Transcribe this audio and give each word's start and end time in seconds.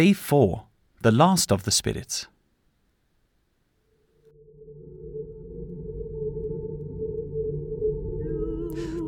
Day 0.00 0.14
4 0.14 0.64
The 1.02 1.12
Last 1.12 1.52
of 1.52 1.64
the 1.64 1.70
Spirits. 1.70 2.26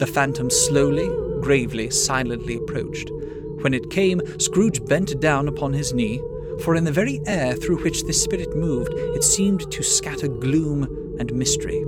The 0.01 0.11
phantom 0.13 0.51
slowly, 0.51 1.09
gravely, 1.41 1.89
silently 1.89 2.57
approached. 2.57 3.11
When 3.63 3.73
it 3.73 3.89
came, 3.89 4.21
Scrooge 4.39 4.85
bent 4.85 5.19
down 5.19 5.49
upon 5.49 5.73
his 5.73 5.95
knee, 5.95 6.21
for 6.63 6.77
in 6.77 6.85
the 6.85 6.93
very 6.93 7.23
air 7.25 7.55
through 7.55 7.83
which 7.83 8.03
the 8.03 8.13
spirit 8.13 8.55
moved, 8.55 8.93
it 8.93 9.25
seemed 9.25 9.73
to 9.73 9.83
scatter 9.83 10.29
gloom 10.29 11.17
and 11.19 11.33
mystery. 11.33 11.87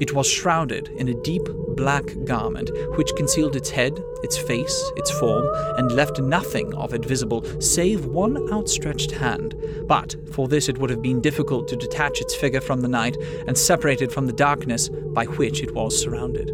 It 0.00 0.12
was 0.12 0.26
shrouded 0.26 0.88
in 0.96 1.08
a 1.08 1.14
deep 1.22 1.48
black 1.76 2.14
garment 2.24 2.70
which 2.96 3.14
concealed 3.16 3.56
its 3.56 3.70
head, 3.70 4.02
its 4.22 4.36
face, 4.36 4.92
its 4.96 5.10
form, 5.10 5.46
and 5.76 5.92
left 5.92 6.20
nothing 6.20 6.74
of 6.74 6.94
it 6.94 7.04
visible 7.04 7.44
save 7.60 8.06
one 8.06 8.52
outstretched 8.52 9.12
hand. 9.12 9.54
But 9.86 10.16
for 10.32 10.48
this 10.48 10.68
it 10.68 10.78
would 10.78 10.90
have 10.90 11.02
been 11.02 11.20
difficult 11.20 11.68
to 11.68 11.76
detach 11.76 12.20
its 12.20 12.34
figure 12.34 12.60
from 12.60 12.80
the 12.80 12.88
night 12.88 13.16
and 13.46 13.56
separate 13.56 14.02
it 14.02 14.12
from 14.12 14.26
the 14.26 14.32
darkness 14.32 14.88
by 14.88 15.26
which 15.26 15.62
it 15.62 15.74
was 15.74 16.00
surrounded. 16.00 16.50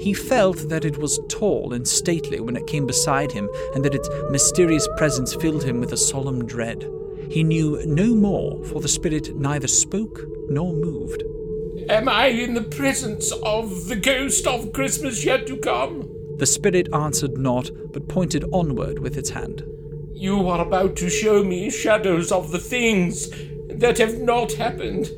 He 0.00 0.14
felt 0.14 0.68
that 0.68 0.84
it 0.84 0.98
was 0.98 1.20
tall 1.28 1.72
and 1.72 1.86
stately 1.86 2.38
when 2.38 2.56
it 2.56 2.68
came 2.68 2.86
beside 2.86 3.32
him, 3.32 3.50
and 3.74 3.84
that 3.84 3.96
its 3.96 4.08
mysterious 4.30 4.88
presence 4.96 5.34
filled 5.34 5.64
him 5.64 5.80
with 5.80 5.92
a 5.92 5.96
solemn 5.96 6.46
dread. 6.46 6.88
He 7.28 7.42
knew 7.42 7.82
no 7.84 8.14
more, 8.14 8.64
for 8.64 8.80
the 8.80 8.88
spirit 8.88 9.34
neither 9.36 9.66
spoke 9.66 10.24
nor 10.48 10.72
moved. 10.72 11.24
Am 11.88 12.08
I 12.08 12.26
in 12.26 12.54
the 12.54 12.62
presence 12.62 13.32
of 13.42 13.88
the 13.88 13.96
ghost 13.96 14.46
of 14.46 14.72
Christmas 14.72 15.24
yet 15.24 15.46
to 15.46 15.56
come? 15.56 16.08
The 16.38 16.46
spirit 16.46 16.88
answered 16.92 17.38
not, 17.38 17.70
but 17.92 18.08
pointed 18.08 18.44
onward 18.52 18.98
with 18.98 19.16
its 19.16 19.30
hand. 19.30 19.64
You 20.12 20.48
are 20.48 20.60
about 20.60 20.96
to 20.96 21.08
show 21.08 21.42
me 21.44 21.70
shadows 21.70 22.30
of 22.30 22.50
the 22.50 22.58
things 22.58 23.30
that 23.68 23.98
have 23.98 24.18
not 24.18 24.52
happened, 24.52 25.10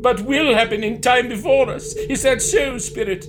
but 0.00 0.22
will 0.22 0.54
happen 0.54 0.84
in 0.84 1.00
time 1.00 1.28
before 1.28 1.70
us. 1.70 1.94
Is 1.94 2.22
that 2.22 2.42
so, 2.42 2.78
Spirit? 2.78 3.26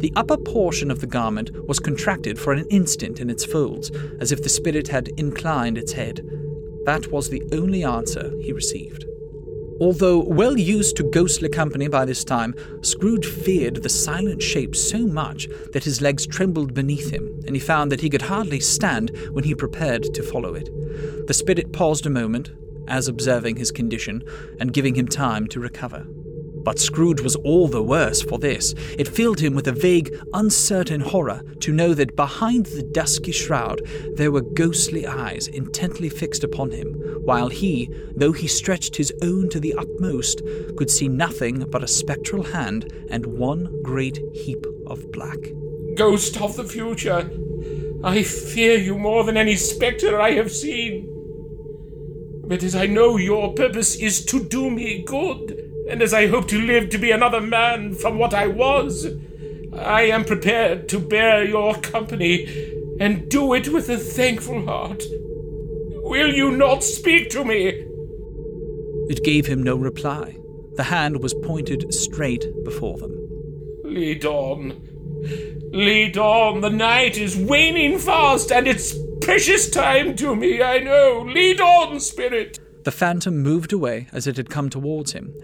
The 0.00 0.12
upper 0.16 0.36
portion 0.36 0.90
of 0.90 1.00
the 1.00 1.06
garment 1.06 1.66
was 1.66 1.78
contracted 1.78 2.38
for 2.38 2.52
an 2.52 2.66
instant 2.68 3.20
in 3.20 3.30
its 3.30 3.44
folds, 3.44 3.90
as 4.20 4.32
if 4.32 4.42
the 4.42 4.48
spirit 4.48 4.88
had 4.88 5.08
inclined 5.16 5.78
its 5.78 5.92
head. 5.92 6.28
That 6.84 7.12
was 7.12 7.30
the 7.30 7.42
only 7.52 7.84
answer 7.84 8.32
he 8.40 8.52
received. 8.52 9.04
Although 9.80 10.24
well 10.24 10.58
used 10.58 10.96
to 10.96 11.04
ghostly 11.04 11.48
company 11.48 11.86
by 11.86 12.04
this 12.04 12.24
time, 12.24 12.54
Scrooge 12.82 13.26
feared 13.26 13.76
the 13.76 13.88
silent 13.88 14.42
shape 14.42 14.74
so 14.74 14.98
much 15.06 15.48
that 15.72 15.84
his 15.84 16.00
legs 16.00 16.26
trembled 16.26 16.74
beneath 16.74 17.10
him, 17.10 17.28
and 17.46 17.54
he 17.54 17.60
found 17.60 17.92
that 17.92 18.00
he 18.00 18.10
could 18.10 18.22
hardly 18.22 18.58
stand 18.58 19.16
when 19.30 19.44
he 19.44 19.54
prepared 19.54 20.02
to 20.14 20.22
follow 20.22 20.54
it. 20.54 20.68
The 21.26 21.34
spirit 21.34 21.72
paused 21.72 22.06
a 22.06 22.10
moment, 22.10 22.50
as 22.88 23.06
observing 23.06 23.56
his 23.56 23.70
condition, 23.70 24.24
and 24.58 24.72
giving 24.72 24.96
him 24.96 25.06
time 25.06 25.46
to 25.48 25.60
recover. 25.60 26.06
But 26.68 26.78
Scrooge 26.78 27.22
was 27.22 27.34
all 27.34 27.66
the 27.66 27.82
worse 27.82 28.20
for 28.20 28.38
this. 28.38 28.74
It 28.98 29.08
filled 29.08 29.40
him 29.40 29.54
with 29.54 29.66
a 29.68 29.72
vague, 29.72 30.14
uncertain 30.34 31.00
horror 31.00 31.40
to 31.60 31.72
know 31.72 31.94
that 31.94 32.14
behind 32.14 32.66
the 32.66 32.82
dusky 32.82 33.32
shroud 33.32 33.80
there 34.16 34.30
were 34.30 34.42
ghostly 34.42 35.06
eyes 35.06 35.48
intently 35.48 36.10
fixed 36.10 36.44
upon 36.44 36.72
him, 36.72 36.88
while 37.24 37.48
he, 37.48 37.88
though 38.14 38.32
he 38.32 38.46
stretched 38.46 38.96
his 38.96 39.10
own 39.22 39.48
to 39.48 39.58
the 39.58 39.72
utmost, 39.78 40.42
could 40.76 40.90
see 40.90 41.08
nothing 41.08 41.64
but 41.70 41.82
a 41.82 41.88
spectral 41.88 42.42
hand 42.42 42.92
and 43.08 43.24
one 43.24 43.80
great 43.82 44.20
heap 44.34 44.66
of 44.86 45.10
black. 45.10 45.38
Ghost 45.94 46.38
of 46.38 46.54
the 46.54 46.64
future, 46.64 47.30
I 48.04 48.22
fear 48.22 48.76
you 48.76 48.98
more 48.98 49.24
than 49.24 49.38
any 49.38 49.56
spectre 49.56 50.20
I 50.20 50.32
have 50.32 50.52
seen. 50.52 51.08
But 52.46 52.62
as 52.62 52.76
I 52.76 52.84
know 52.84 53.16
your 53.16 53.54
purpose 53.54 53.96
is 53.96 54.22
to 54.26 54.44
do 54.44 54.68
me 54.68 55.02
good, 55.02 55.67
and 55.88 56.02
as 56.02 56.12
I 56.12 56.26
hope 56.26 56.48
to 56.48 56.60
live 56.60 56.90
to 56.90 56.98
be 56.98 57.10
another 57.10 57.40
man 57.40 57.94
from 57.94 58.18
what 58.18 58.34
I 58.34 58.46
was, 58.46 59.06
I 59.76 60.02
am 60.02 60.24
prepared 60.24 60.88
to 60.90 60.98
bear 60.98 61.44
your 61.44 61.74
company 61.76 62.46
and 63.00 63.28
do 63.30 63.54
it 63.54 63.68
with 63.68 63.88
a 63.88 63.96
thankful 63.96 64.66
heart. 64.66 65.02
Will 66.02 66.32
you 66.32 66.50
not 66.50 66.82
speak 66.82 67.30
to 67.30 67.44
me? 67.44 67.84
It 69.08 69.24
gave 69.24 69.46
him 69.46 69.62
no 69.62 69.76
reply. 69.76 70.36
The 70.76 70.84
hand 70.84 71.22
was 71.22 71.34
pointed 71.34 71.92
straight 71.92 72.46
before 72.64 72.98
them. 72.98 73.14
Lead 73.84 74.24
on. 74.24 74.80
Lead 75.72 76.18
on. 76.18 76.60
The 76.60 76.70
night 76.70 77.16
is 77.16 77.36
waning 77.36 77.98
fast, 77.98 78.52
and 78.52 78.66
it's 78.66 78.94
precious 79.20 79.70
time 79.70 80.16
to 80.16 80.34
me, 80.36 80.62
I 80.62 80.78
know. 80.78 81.26
Lead 81.26 81.60
on, 81.60 82.00
spirit. 82.00 82.58
The 82.84 82.90
phantom 82.90 83.38
moved 83.38 83.72
away 83.72 84.08
as 84.12 84.26
it 84.26 84.36
had 84.36 84.50
come 84.50 84.70
towards 84.70 85.12
him. 85.12 85.34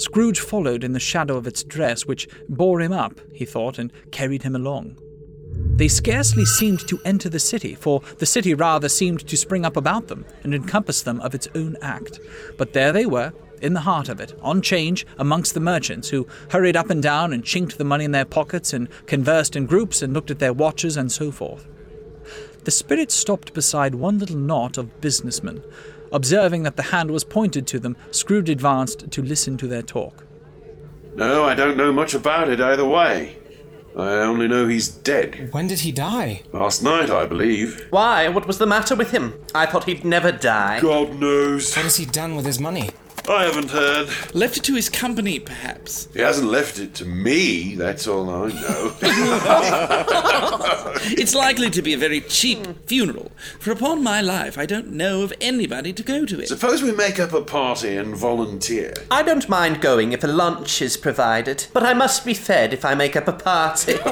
Scrooge 0.00 0.40
followed 0.40 0.82
in 0.82 0.94
the 0.94 0.98
shadow 0.98 1.36
of 1.36 1.46
its 1.46 1.62
dress, 1.62 2.06
which 2.06 2.26
bore 2.48 2.80
him 2.80 2.90
up, 2.90 3.20
he 3.34 3.44
thought, 3.44 3.78
and 3.78 3.92
carried 4.10 4.42
him 4.42 4.56
along. 4.56 4.96
They 5.76 5.88
scarcely 5.88 6.46
seemed 6.46 6.88
to 6.88 6.98
enter 7.04 7.28
the 7.28 7.38
city, 7.38 7.74
for 7.74 8.00
the 8.16 8.24
city 8.24 8.54
rather 8.54 8.88
seemed 8.88 9.26
to 9.28 9.36
spring 9.36 9.66
up 9.66 9.76
about 9.76 10.08
them 10.08 10.24
and 10.42 10.54
encompass 10.54 11.02
them 11.02 11.20
of 11.20 11.34
its 11.34 11.48
own 11.54 11.76
act. 11.82 12.18
But 12.56 12.72
there 12.72 12.92
they 12.92 13.04
were, 13.04 13.34
in 13.60 13.74
the 13.74 13.80
heart 13.80 14.08
of 14.08 14.20
it, 14.20 14.32
on 14.40 14.62
change, 14.62 15.06
amongst 15.18 15.52
the 15.52 15.60
merchants, 15.60 16.08
who 16.08 16.26
hurried 16.48 16.76
up 16.76 16.88
and 16.88 17.02
down 17.02 17.34
and 17.34 17.44
chinked 17.44 17.76
the 17.76 17.84
money 17.84 18.06
in 18.06 18.12
their 18.12 18.24
pockets 18.24 18.72
and 18.72 18.88
conversed 19.04 19.54
in 19.54 19.66
groups 19.66 20.00
and 20.00 20.14
looked 20.14 20.30
at 20.30 20.38
their 20.38 20.54
watches 20.54 20.96
and 20.96 21.12
so 21.12 21.30
forth. 21.30 21.66
The 22.64 22.70
spirit 22.70 23.10
stopped 23.10 23.52
beside 23.52 23.94
one 23.94 24.18
little 24.18 24.36
knot 24.36 24.78
of 24.78 25.02
businessmen. 25.02 25.62
Observing 26.12 26.64
that 26.64 26.76
the 26.76 26.82
hand 26.82 27.10
was 27.10 27.24
pointed 27.24 27.66
to 27.68 27.78
them, 27.78 27.96
Scrooge 28.10 28.48
advanced 28.48 29.10
to 29.10 29.22
listen 29.22 29.56
to 29.58 29.66
their 29.66 29.82
talk. 29.82 30.26
No, 31.14 31.44
I 31.44 31.54
don't 31.54 31.76
know 31.76 31.92
much 31.92 32.14
about 32.14 32.48
it 32.48 32.60
either 32.60 32.84
way. 32.84 33.36
I 33.96 34.18
only 34.20 34.46
know 34.46 34.68
he's 34.68 34.88
dead. 34.88 35.52
When 35.52 35.66
did 35.66 35.80
he 35.80 35.90
die? 35.90 36.42
Last 36.52 36.82
night, 36.82 37.10
I 37.10 37.26
believe. 37.26 37.86
Why? 37.90 38.28
What 38.28 38.46
was 38.46 38.58
the 38.58 38.66
matter 38.66 38.94
with 38.94 39.10
him? 39.10 39.34
I 39.54 39.66
thought 39.66 39.84
he'd 39.84 40.04
never 40.04 40.30
die. 40.30 40.80
God 40.80 41.18
knows. 41.18 41.74
What 41.74 41.84
has 41.84 41.96
he 41.96 42.06
done 42.06 42.36
with 42.36 42.46
his 42.46 42.60
money? 42.60 42.90
I 43.30 43.44
haven't 43.44 43.70
heard. 43.70 44.08
Left 44.34 44.56
it 44.56 44.64
to 44.64 44.74
his 44.74 44.88
company, 44.88 45.38
perhaps. 45.38 46.08
He 46.12 46.18
hasn't 46.20 46.50
left 46.50 46.78
it 46.80 46.94
to 46.94 47.04
me, 47.04 47.76
that's 47.76 48.08
all 48.08 48.28
I 48.28 48.48
know. 48.48 48.96
It's 51.02 51.34
likely 51.34 51.70
to 51.70 51.80
be 51.82 51.94
a 51.94 51.98
very 51.98 52.20
cheap 52.20 52.66
funeral, 52.86 53.30
for 53.58 53.70
upon 53.72 54.02
my 54.02 54.20
life 54.20 54.58
I 54.58 54.66
don't 54.66 54.92
know 54.92 55.22
of 55.22 55.32
anybody 55.40 55.92
to 55.92 56.02
go 56.02 56.26
to 56.26 56.40
it. 56.40 56.48
Suppose 56.48 56.82
we 56.82 56.92
make 56.92 57.18
up 57.18 57.32
a 57.32 57.40
party 57.42 57.96
and 57.96 58.14
volunteer. 58.16 58.92
I 59.10 59.22
don't 59.22 59.48
mind 59.48 59.80
going 59.80 60.12
if 60.12 60.24
a 60.24 60.26
lunch 60.26 60.82
is 60.82 60.96
provided, 60.96 61.66
but 61.72 61.84
I 61.84 61.94
must 61.94 62.24
be 62.26 62.34
fed 62.34 62.72
if 62.74 62.84
I 62.84 62.94
make 62.94 63.16
up 63.16 63.28
a 63.28 63.32
party. 63.32 63.94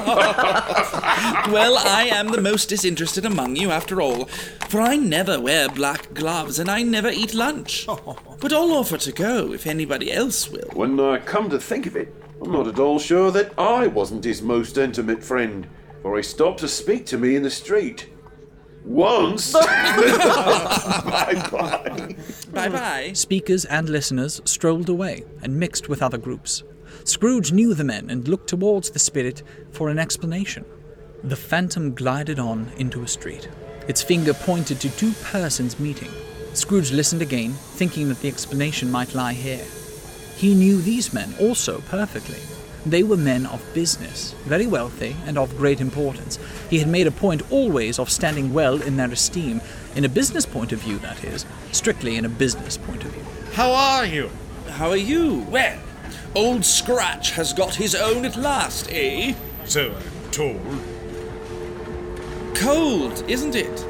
Well, 1.49 1.77
I 1.77 2.03
am 2.11 2.27
the 2.27 2.41
most 2.41 2.69
disinterested 2.69 3.25
among 3.25 3.55
you, 3.55 3.71
after 3.71 4.01
all, 4.01 4.29
for 4.69 4.81
I 4.81 4.95
never 4.97 5.39
wear 5.41 5.67
black 5.67 6.13
gloves 6.13 6.59
and 6.59 6.69
I 6.69 6.83
never 6.83 7.09
eat 7.09 7.33
lunch. 7.33 7.87
But 8.39 8.53
I'll 8.53 8.71
offer 8.71 8.97
to 8.97 9.11
go 9.11 9.51
if 9.51 9.67
anybody 9.67 10.13
else 10.13 10.49
will. 10.49 10.69
When 10.73 10.97
I 10.97 11.17
come 11.17 11.49
to 11.49 11.59
think 11.59 11.85
of 11.87 11.97
it, 11.97 12.15
I'm 12.41 12.53
not 12.53 12.67
at 12.67 12.79
all 12.79 12.99
sure 12.99 13.31
that 13.31 13.51
I 13.59 13.87
wasn't 13.87 14.23
his 14.23 14.41
most 14.41 14.77
intimate 14.77 15.21
friend, 15.21 15.67
for 16.01 16.15
he 16.15 16.23
stopped 16.23 16.61
to 16.61 16.69
speak 16.69 17.05
to 17.07 17.17
me 17.17 17.35
in 17.35 17.43
the 17.43 17.49
street. 17.49 18.09
Once. 18.85 19.51
bye 19.53 19.65
bye. 21.51 22.15
Bye 22.53 22.69
bye. 22.69 23.11
Speakers 23.13 23.65
and 23.65 23.89
listeners 23.89 24.39
strolled 24.45 24.87
away 24.87 25.25
and 25.41 25.59
mixed 25.59 25.89
with 25.89 26.01
other 26.01 26.17
groups. 26.17 26.63
Scrooge 27.03 27.51
knew 27.51 27.73
the 27.73 27.83
men 27.83 28.09
and 28.09 28.27
looked 28.27 28.47
towards 28.47 28.89
the 28.89 28.99
spirit 28.99 29.43
for 29.71 29.89
an 29.89 29.99
explanation. 29.99 30.63
The 31.23 31.35
phantom 31.35 31.93
glided 31.93 32.39
on 32.39 32.71
into 32.77 33.03
a 33.03 33.07
street. 33.07 33.49
Its 33.89 34.03
finger 34.03 34.35
pointed 34.35 34.79
to 34.79 34.89
two 34.97 35.11
persons 35.23 35.79
meeting. 35.79 36.11
Scrooge 36.53 36.91
listened 36.91 37.23
again, 37.23 37.53
thinking 37.53 38.07
that 38.07 38.19
the 38.19 38.27
explanation 38.27 38.91
might 38.91 39.15
lie 39.15 39.33
here. 39.33 39.65
He 40.35 40.53
knew 40.53 40.79
these 40.79 41.11
men 41.11 41.33
also 41.39 41.81
perfectly. 41.89 42.37
They 42.85 43.01
were 43.01 43.17
men 43.17 43.47
of 43.47 43.65
business, 43.73 44.33
very 44.45 44.67
wealthy 44.67 45.15
and 45.25 45.39
of 45.39 45.57
great 45.57 45.81
importance. 45.81 46.37
He 46.69 46.77
had 46.77 46.87
made 46.87 47.07
a 47.07 47.11
point 47.11 47.41
always 47.51 47.97
of 47.97 48.11
standing 48.11 48.53
well 48.53 48.79
in 48.79 48.95
their 48.95 49.11
esteem, 49.11 49.59
in 49.95 50.05
a 50.05 50.09
business 50.09 50.45
point 50.45 50.71
of 50.71 50.81
view, 50.81 50.99
that 50.99 51.23
is, 51.23 51.47
strictly 51.71 52.15
in 52.15 52.25
a 52.25 52.29
business 52.29 52.77
point 52.77 53.03
of 53.03 53.11
view. 53.11 53.25
How 53.53 53.71
are 53.71 54.05
you? 54.05 54.29
How 54.69 54.89
are 54.89 54.97
you? 54.97 55.47
Well, 55.49 55.79
old 56.35 56.63
Scratch 56.63 57.31
has 57.31 57.53
got 57.53 57.73
his 57.73 57.95
own 57.95 58.23
at 58.23 58.37
last, 58.37 58.87
eh? 58.91 59.33
So 59.65 59.95
I'm 59.95 60.31
told. 60.31 60.98
Cold, 62.59 63.23
isn't 63.29 63.55
it? 63.55 63.85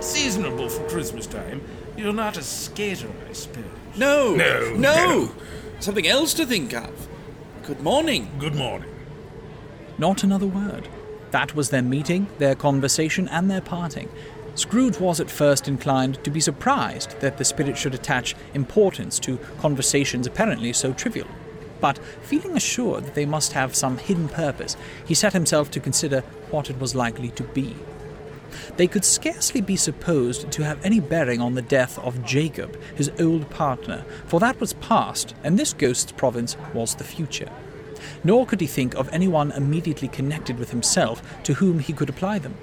Seasonable 0.00 0.70
for 0.70 0.82
Christmas 0.88 1.26
time. 1.26 1.60
You're 1.94 2.14
not 2.14 2.38
a 2.38 2.42
skater, 2.42 3.10
I 3.28 3.34
suppose. 3.34 3.64
No. 3.96 4.34
No, 4.34 4.70
No. 4.70 4.76
no. 4.78 5.30
Something 5.78 6.06
else 6.06 6.32
to 6.34 6.46
think 6.46 6.72
of. 6.72 7.06
Good 7.64 7.82
morning. 7.82 8.30
Good 8.38 8.54
morning. 8.54 8.88
Not 9.98 10.24
another 10.24 10.46
word. 10.46 10.88
That 11.32 11.54
was 11.54 11.68
their 11.68 11.82
meeting, 11.82 12.28
their 12.38 12.54
conversation, 12.54 13.28
and 13.28 13.50
their 13.50 13.60
parting. 13.60 14.08
Scrooge 14.54 14.98
was 14.98 15.20
at 15.20 15.30
first 15.30 15.68
inclined 15.68 16.24
to 16.24 16.30
be 16.30 16.40
surprised 16.40 17.20
that 17.20 17.36
the 17.36 17.44
spirit 17.44 17.76
should 17.76 17.94
attach 17.94 18.34
importance 18.54 19.18
to 19.18 19.38
conversations 19.60 20.26
apparently 20.26 20.72
so 20.72 20.94
trivial. 20.94 21.28
But 21.78 21.98
feeling 22.22 22.56
assured 22.56 23.04
that 23.04 23.14
they 23.14 23.26
must 23.26 23.52
have 23.52 23.74
some 23.76 23.98
hidden 23.98 24.28
purpose, 24.28 24.78
he 25.06 25.12
set 25.12 25.34
himself 25.34 25.70
to 25.72 25.80
consider 25.80 26.20
what 26.50 26.70
it 26.70 26.80
was 26.80 26.94
likely 26.94 27.28
to 27.32 27.42
be. 27.42 27.76
They 28.76 28.86
could 28.86 29.04
scarcely 29.04 29.60
be 29.60 29.76
supposed 29.76 30.50
to 30.50 30.64
have 30.64 30.84
any 30.84 31.00
bearing 31.00 31.40
on 31.40 31.54
the 31.54 31.62
death 31.62 31.98
of 31.98 32.24
Jacob, 32.24 32.78
his 32.94 33.10
old 33.18 33.50
partner, 33.50 34.04
for 34.26 34.40
that 34.40 34.60
was 34.60 34.74
past, 34.74 35.34
and 35.42 35.58
this 35.58 35.72
ghost's 35.72 36.12
province 36.12 36.56
was 36.72 36.94
the 36.94 37.04
future. 37.04 37.50
Nor 38.22 38.46
could 38.46 38.60
he 38.60 38.66
think 38.66 38.94
of 38.94 39.08
anyone 39.12 39.52
immediately 39.52 40.08
connected 40.08 40.58
with 40.58 40.70
himself 40.70 41.22
to 41.44 41.54
whom 41.54 41.78
he 41.78 41.92
could 41.92 42.08
apply 42.08 42.38
them. 42.38 42.56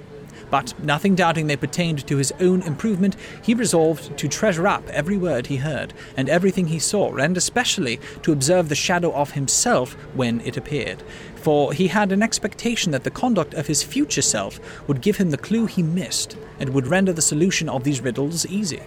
But 0.52 0.78
nothing 0.84 1.14
doubting 1.14 1.46
they 1.46 1.56
pertained 1.56 2.06
to 2.06 2.18
his 2.18 2.30
own 2.38 2.60
improvement, 2.60 3.16
he 3.42 3.54
resolved 3.54 4.18
to 4.18 4.28
treasure 4.28 4.68
up 4.68 4.86
every 4.90 5.16
word 5.16 5.46
he 5.46 5.56
heard, 5.56 5.94
and 6.14 6.28
everything 6.28 6.66
he 6.66 6.78
saw, 6.78 7.16
and 7.16 7.38
especially 7.38 7.98
to 8.22 8.32
observe 8.32 8.68
the 8.68 8.74
shadow 8.74 9.14
of 9.14 9.30
himself 9.30 9.94
when 10.14 10.42
it 10.42 10.58
appeared. 10.58 11.02
For 11.36 11.72
he 11.72 11.88
had 11.88 12.12
an 12.12 12.22
expectation 12.22 12.92
that 12.92 13.02
the 13.02 13.10
conduct 13.10 13.54
of 13.54 13.66
his 13.66 13.82
future 13.82 14.20
self 14.20 14.60
would 14.86 15.00
give 15.00 15.16
him 15.16 15.30
the 15.30 15.38
clue 15.38 15.64
he 15.64 15.82
missed, 15.82 16.36
and 16.60 16.68
would 16.74 16.86
render 16.86 17.14
the 17.14 17.22
solution 17.22 17.70
of 17.70 17.82
these 17.82 18.02
riddles 18.02 18.44
easy. 18.44 18.82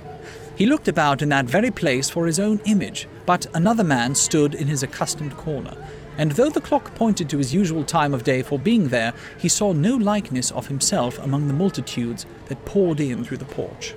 He 0.55 0.67
looked 0.67 0.87
about 0.87 1.23
in 1.23 1.29
that 1.29 1.45
very 1.45 1.71
place 1.71 2.11
for 2.11 2.27
his 2.27 2.39
own 2.39 2.61
image, 2.65 3.07
but 3.25 3.47
another 3.55 3.83
man 3.83 4.13
stood 4.13 4.53
in 4.53 4.67
his 4.67 4.83
accustomed 4.83 5.35
corner, 5.35 5.75
and 6.17 6.31
though 6.31 6.49
the 6.49 6.61
clock 6.61 6.95
pointed 6.95 7.29
to 7.29 7.37
his 7.37 7.53
usual 7.53 7.83
time 7.83 8.13
of 8.13 8.23
day 8.23 8.41
for 8.41 8.57
being 8.57 8.89
there, 8.89 9.13
he 9.37 9.49
saw 9.49 9.73
no 9.73 9.95
likeness 9.95 10.51
of 10.51 10.67
himself 10.67 11.19
among 11.19 11.47
the 11.47 11.53
multitudes 11.53 12.25
that 12.45 12.65
poured 12.65 12.99
in 12.99 13.23
through 13.23 13.37
the 13.37 13.45
porch. 13.45 13.95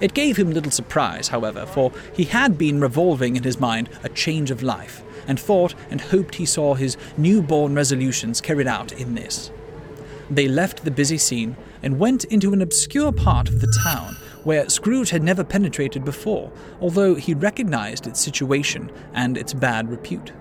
It 0.00 0.14
gave 0.14 0.36
him 0.36 0.52
little 0.52 0.70
surprise, 0.70 1.28
however, 1.28 1.66
for 1.66 1.92
he 2.14 2.24
had 2.24 2.58
been 2.58 2.80
revolving 2.80 3.36
in 3.36 3.42
his 3.42 3.60
mind 3.60 3.88
a 4.02 4.08
change 4.08 4.50
of 4.50 4.62
life, 4.62 5.02
and 5.26 5.38
thought 5.38 5.74
and 5.90 6.00
hoped 6.00 6.36
he 6.36 6.46
saw 6.46 6.74
his 6.74 6.96
new-born 7.16 7.74
resolutions 7.74 8.40
carried 8.40 8.66
out 8.66 8.92
in 8.92 9.14
this. 9.14 9.50
They 10.30 10.48
left 10.48 10.84
the 10.84 10.90
busy 10.90 11.18
scene 11.18 11.56
and 11.82 11.98
went 11.98 12.24
into 12.24 12.52
an 12.52 12.62
obscure 12.62 13.12
part 13.12 13.48
of 13.48 13.60
the 13.60 13.80
town 13.84 14.16
where 14.44 14.68
Scrooge 14.68 15.10
had 15.10 15.22
never 15.22 15.44
penetrated 15.44 16.04
before, 16.04 16.50
although 16.80 17.14
he 17.14 17.34
recognized 17.34 18.06
its 18.06 18.20
situation 18.20 18.90
and 19.12 19.36
its 19.36 19.52
bad 19.52 19.90
repute. 19.90 20.32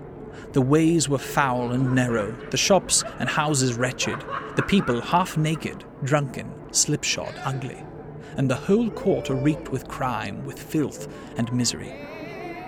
The 0.53 0.61
ways 0.61 1.09
were 1.09 1.17
foul 1.17 1.71
and 1.71 1.93
narrow, 1.93 2.35
the 2.51 2.57
shops 2.57 3.03
and 3.19 3.29
houses 3.29 3.75
wretched, 3.75 4.23
the 4.55 4.63
people 4.63 5.01
half 5.01 5.37
naked, 5.37 5.83
drunken, 6.03 6.51
slipshod, 6.71 7.33
ugly, 7.43 7.83
and 8.37 8.49
the 8.49 8.55
whole 8.55 8.89
quarter 8.89 9.33
reeked 9.33 9.69
with 9.69 9.87
crime, 9.87 10.45
with 10.45 10.61
filth 10.61 11.07
and 11.37 11.51
misery. 11.53 11.93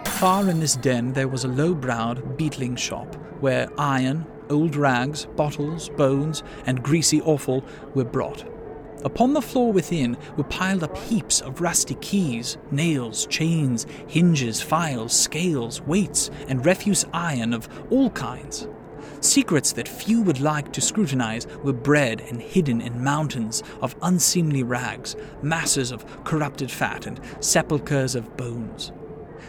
Far 0.05 0.49
in 0.49 0.59
this 0.59 0.75
den 0.75 1.13
there 1.13 1.27
was 1.27 1.43
a 1.43 1.47
low 1.49 1.75
browed, 1.75 2.37
beetling 2.37 2.75
shop, 2.75 3.15
where 3.39 3.69
iron, 3.77 4.25
old 4.49 4.75
rags, 4.75 5.25
bottles, 5.35 5.89
bones, 5.89 6.43
and 6.65 6.83
greasy 6.83 7.21
offal 7.21 7.63
were 7.93 8.05
brought. 8.05 8.43
Upon 9.05 9.33
the 9.33 9.41
floor 9.41 9.71
within 9.71 10.17
were 10.35 10.43
piled 10.43 10.83
up 10.83 10.97
heaps 10.97 11.41
of 11.41 11.61
rusty 11.61 11.95
keys, 11.95 12.57
nails, 12.71 13.25
chains, 13.27 13.85
hinges, 14.07 14.61
files, 14.61 15.13
scales, 15.13 15.81
weights, 15.81 16.29
and 16.47 16.65
refuse 16.65 17.05
iron 17.13 17.53
of 17.53 17.69
all 17.91 18.09
kinds. 18.09 18.67
Secrets 19.21 19.71
that 19.73 19.87
few 19.87 20.21
would 20.21 20.39
like 20.39 20.71
to 20.73 20.81
scrutinize 20.81 21.47
were 21.63 21.73
bred 21.73 22.21
and 22.21 22.41
hidden 22.41 22.81
in 22.81 23.03
mountains 23.03 23.63
of 23.81 23.95
unseemly 24.01 24.63
rags, 24.63 25.15
masses 25.41 25.91
of 25.91 26.05
corrupted 26.23 26.71
fat, 26.71 27.05
and 27.05 27.19
sepulchres 27.39 28.15
of 28.15 28.35
bones. 28.37 28.91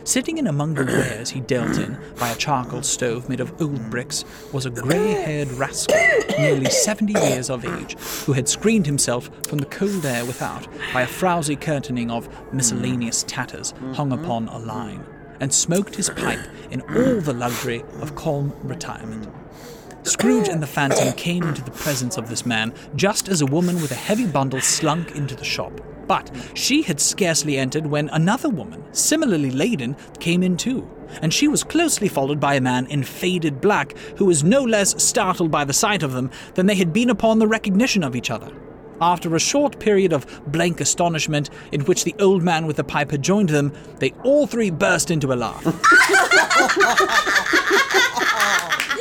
Sitting 0.09 0.39
in 0.39 0.47
among 0.47 0.73
the 0.73 0.87
wares 0.87 1.29
he 1.29 1.41
dealt 1.41 1.77
in, 1.77 1.99
by 2.19 2.31
a 2.31 2.37
charcoal 2.37 2.83
stove 2.83 3.29
made 3.29 3.41
of 3.41 3.53
old 3.61 3.91
bricks, 3.91 4.25
was 4.55 4.65
a 4.65 4.71
grey 4.71 5.13
haired 5.13 5.53
rascal, 5.53 5.99
nearly 6.39 6.71
seventy 6.71 7.13
years 7.13 7.51
of 7.51 7.63
age, 7.63 7.93
who 8.25 8.33
had 8.33 8.49
screened 8.49 8.87
himself 8.87 9.29
from 9.47 9.59
the 9.59 9.67
cold 9.67 10.07
air 10.07 10.25
without 10.25 10.67
by 10.95 11.03
a 11.03 11.07
frowsy 11.07 11.57
curtaining 11.57 12.11
of 12.11 12.27
miscellaneous 12.55 13.23
tatters 13.25 13.75
hung 13.93 14.11
upon 14.11 14.49
a 14.49 14.59
line, 14.59 15.05
and 15.41 15.53
smoked 15.53 15.97
his 15.97 16.09
pipe 16.09 16.41
in 16.71 16.81
all 16.81 17.21
the 17.21 17.35
luxury 17.35 17.85
of 18.01 18.15
calm 18.15 18.55
retirement. 18.63 19.29
Scrooge 20.09 20.49
and 20.49 20.63
the 20.63 20.67
Phantom 20.67 21.13
came 21.13 21.43
into 21.43 21.61
the 21.61 21.71
presence 21.71 22.17
of 22.17 22.31
this 22.31 22.47
man 22.47 22.73
just 22.97 23.29
as 23.29 23.43
a 23.43 23.47
woman 23.47 23.77
with 23.77 23.93
a 23.93 23.95
heavy 23.95 24.27
bundle 24.27 24.61
slunk 24.61 25.15
into 25.15 25.37
the 25.37 25.45
shop. 25.45 25.83
But 26.07 26.31
she 26.55 26.81
had 26.81 26.99
scarcely 26.99 27.59
entered 27.59 27.87
when 27.87 28.09
another 28.09 28.49
woman, 28.49 28.83
similarly 28.93 29.51
laden, 29.51 29.97
came 30.19 30.43
in 30.43 30.57
too. 30.57 30.89
And 31.21 31.33
she 31.33 31.47
was 31.47 31.63
closely 31.63 32.09
followed 32.09 32.41
by 32.41 32.55
a 32.55 32.61
man 32.61 32.87
in 32.87 33.03
faded 33.03 33.61
black 33.61 33.95
who 34.17 34.25
was 34.25 34.43
no 34.43 34.63
less 34.63 35.01
startled 35.03 35.51
by 35.51 35.67
the 35.67 35.75
sight 35.75 36.03
of 36.03 36.13
them 36.13 36.31
than 36.55 36.65
they 36.65 36.75
had 36.75 36.95
been 36.95 37.11
upon 37.11 37.39
the 37.39 37.47
recognition 37.47 38.03
of 38.03 38.17
each 38.17 38.31
other. 38.31 38.51
After 39.01 39.37
a 39.37 39.41
short 39.41 39.79
period 39.79 40.13
of 40.13 40.27
blank 40.51 40.81
astonishment, 40.81 41.51
in 41.71 41.83
which 41.83 42.05
the 42.05 42.15
old 42.19 42.43
man 42.43 42.67
with 42.67 42.77
the 42.77 42.85
pipe 42.85 43.11
had 43.13 43.23
joined 43.23 43.49
them, 43.49 43.73
they 43.99 44.11
all 44.25 44.47
three 44.47 44.71
burst 44.71 45.11
into 45.11 45.33
a 45.33 45.37
laugh. 45.37 45.65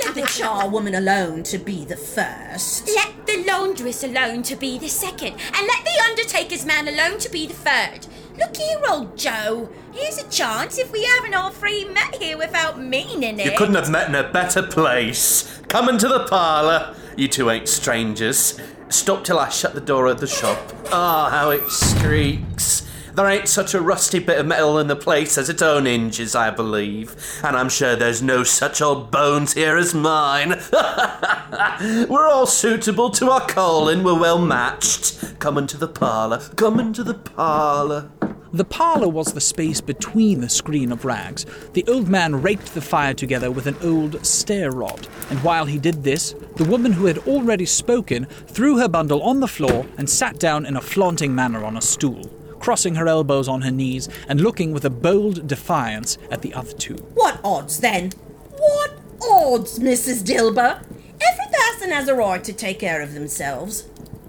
Let 0.05 0.15
the 0.15 0.21
charwoman 0.21 0.97
alone 0.97 1.43
to 1.43 1.57
be 1.57 1.83
the 1.85 1.97
first. 1.97 2.87
Let 2.95 3.25
the 3.25 3.43
laundress 3.47 4.03
alone 4.03 4.43
to 4.43 4.55
be 4.55 4.77
the 4.77 4.87
second, 4.87 5.33
and 5.33 5.67
let 5.67 5.83
the 5.83 6.03
undertaker's 6.05 6.65
man 6.65 6.87
alone 6.87 7.17
to 7.19 7.29
be 7.29 7.47
the 7.47 7.53
third. 7.53 8.05
Look 8.37 8.55
here, 8.55 8.79
old 8.87 9.17
Joe. 9.17 9.69
Here's 9.93 10.19
a 10.19 10.29
chance 10.29 10.77
if 10.77 10.91
we 10.91 11.03
haven't 11.03 11.33
all 11.33 11.49
three 11.49 11.85
met 11.85 12.15
here 12.15 12.37
without 12.37 12.79
meaning 12.79 13.39
it. 13.39 13.45
You 13.45 13.57
couldn't 13.57 13.75
have 13.75 13.89
met 13.89 14.09
in 14.09 14.15
a 14.15 14.31
better 14.31 14.61
place. 14.61 15.59
Come 15.67 15.89
into 15.89 16.07
the 16.07 16.25
parlour. 16.25 16.95
You 17.15 17.27
two 17.27 17.49
ain't 17.49 17.67
strangers. 17.67 18.59
Stop 18.89 19.23
till 19.23 19.37
I 19.39 19.49
shut 19.49 19.73
the 19.73 19.81
door 19.81 20.07
of 20.07 20.19
the 20.19 20.27
shop. 20.27 20.59
Ah, 20.91 21.29
how 21.29 21.49
it 21.51 21.69
streaks. 21.69 22.87
There 23.15 23.27
ain't 23.27 23.47
such 23.47 23.73
a 23.73 23.81
rusty 23.81 24.19
bit 24.19 24.37
of 24.37 24.45
metal 24.45 24.77
in 24.77 24.87
the 24.87 24.95
place 24.95 25.37
as 25.37 25.49
its 25.49 25.61
own 25.61 25.85
hinges, 25.85 26.35
I 26.35 26.51
believe. 26.51 27.15
And 27.43 27.57
I'm 27.57 27.67
sure 27.67 27.95
there's 27.95 28.21
no 28.21 28.43
such 28.43 28.79
old 28.79 29.09
bones 29.09 29.53
here 29.53 29.75
as 29.75 29.93
mine. 29.93 30.49
We're 32.07 32.27
all 32.27 32.45
suitable 32.45 33.09
to 33.11 33.31
our 33.31 33.47
calling. 33.47 34.03
We're 34.03 34.19
well 34.19 34.39
matched. 34.39 35.39
Come 35.39 35.57
into 35.57 35.77
the 35.77 35.87
parlour. 35.87 36.39
Come 36.55 36.79
into 36.79 37.03
the 37.03 37.15
parlour. 37.15 38.11
The 38.53 38.63
parlour 38.63 39.09
was 39.09 39.33
the 39.33 39.41
space 39.41 39.81
between 39.81 40.39
the 40.39 40.49
screen 40.49 40.91
of 40.91 41.03
rags. 41.03 41.45
The 41.73 41.85
old 41.87 42.07
man 42.07 42.41
raked 42.41 42.73
the 42.73 42.81
fire 42.81 43.13
together 43.13 43.51
with 43.51 43.67
an 43.67 43.75
old 43.83 44.25
stair 44.25 44.71
rod, 44.71 45.07
and 45.29 45.43
while 45.43 45.65
he 45.65 45.77
did 45.77 46.03
this, 46.03 46.33
the 46.55 46.63
woman 46.63 46.93
who 46.93 47.07
had 47.07 47.17
already 47.19 47.65
spoken 47.65 48.25
threw 48.25 48.77
her 48.77 48.87
bundle 48.87 49.21
on 49.21 49.41
the 49.41 49.47
floor 49.47 49.85
and 49.97 50.09
sat 50.09 50.39
down 50.39 50.65
in 50.65 50.77
a 50.77 50.81
flaunting 50.81 51.35
manner 51.35 51.65
on 51.65 51.75
a 51.75 51.81
stool, 51.81 52.27
crossing 52.59 52.95
her 52.95 53.07
elbows 53.07 53.49
on 53.49 53.61
her 53.61 53.71
knees 53.71 54.07
and 54.29 54.39
looking 54.39 54.71
with 54.71 54.85
a 54.85 54.89
bold 54.89 55.45
defiance 55.47 56.17
at 56.31 56.41
the 56.41 56.53
other 56.53 56.73
two. 56.73 56.95
What 57.15 57.39
odds 57.43 57.81
then? 57.81 58.11
What 58.57 58.97
odds, 59.21 59.79
Mrs. 59.79 60.23
Dilber? 60.23 60.83
Every 61.19 61.45
person 61.51 61.91
has 61.91 62.07
a 62.07 62.15
right 62.15 62.43
to 62.43 62.53
take 62.53 62.79
care 62.79 63.01
of 63.01 63.13
themselves. 63.13 63.87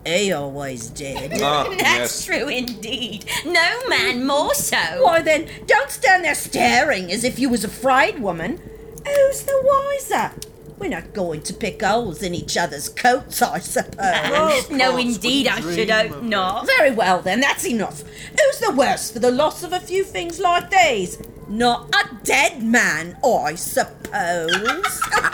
He 0.09 0.33
always 0.33 0.89
did. 0.89 1.43
Ah, 1.43 1.69
that's 1.79 2.25
true 2.25 2.49
indeed. 2.49 3.27
No 3.45 3.87
man 3.89 4.27
more 4.27 4.55
so. 4.55 5.05
Why 5.05 5.21
then, 5.21 5.49
don't 5.67 5.91
stand 5.91 6.25
there 6.25 6.35
staring 6.35 7.13
as 7.13 7.25
if 7.25 7.39
you 7.39 7.51
was 7.51 7.63
a 7.63 7.67
afraid, 7.67 8.19
woman. 8.19 8.59
Who's 9.07 9.43
the 9.43 9.61
wiser? 9.63 10.33
We're 10.79 10.89
not 10.89 11.13
going 11.13 11.43
to 11.43 11.53
pick 11.53 11.83
holes 11.83 12.23
in 12.23 12.35
each 12.35 12.57
other's 12.57 12.89
coats, 12.89 13.43
I 13.43 13.59
suppose. 13.59 13.99
Oh, 14.01 14.67
no, 14.71 14.97
indeed, 14.97 15.47
I 15.47 15.61
should 15.61 15.91
hope 15.91 16.23
not. 16.23 16.67
Very 16.67 16.91
well, 16.91 17.21
then, 17.21 17.41
that's 17.41 17.67
enough. 17.67 18.03
Who's 18.31 18.61
the 18.61 18.73
worse 18.75 19.11
for 19.11 19.19
the 19.19 19.31
loss 19.31 19.63
of 19.63 19.75
a 19.75 19.81
few 19.81 20.05
things 20.05 20.39
like 20.41 20.71
these? 20.71 21.19
Not 21.49 21.95
a 21.95 22.15
dead 22.25 22.63
man, 22.63 23.19
I 23.25 23.57
suppose. 23.57 25.03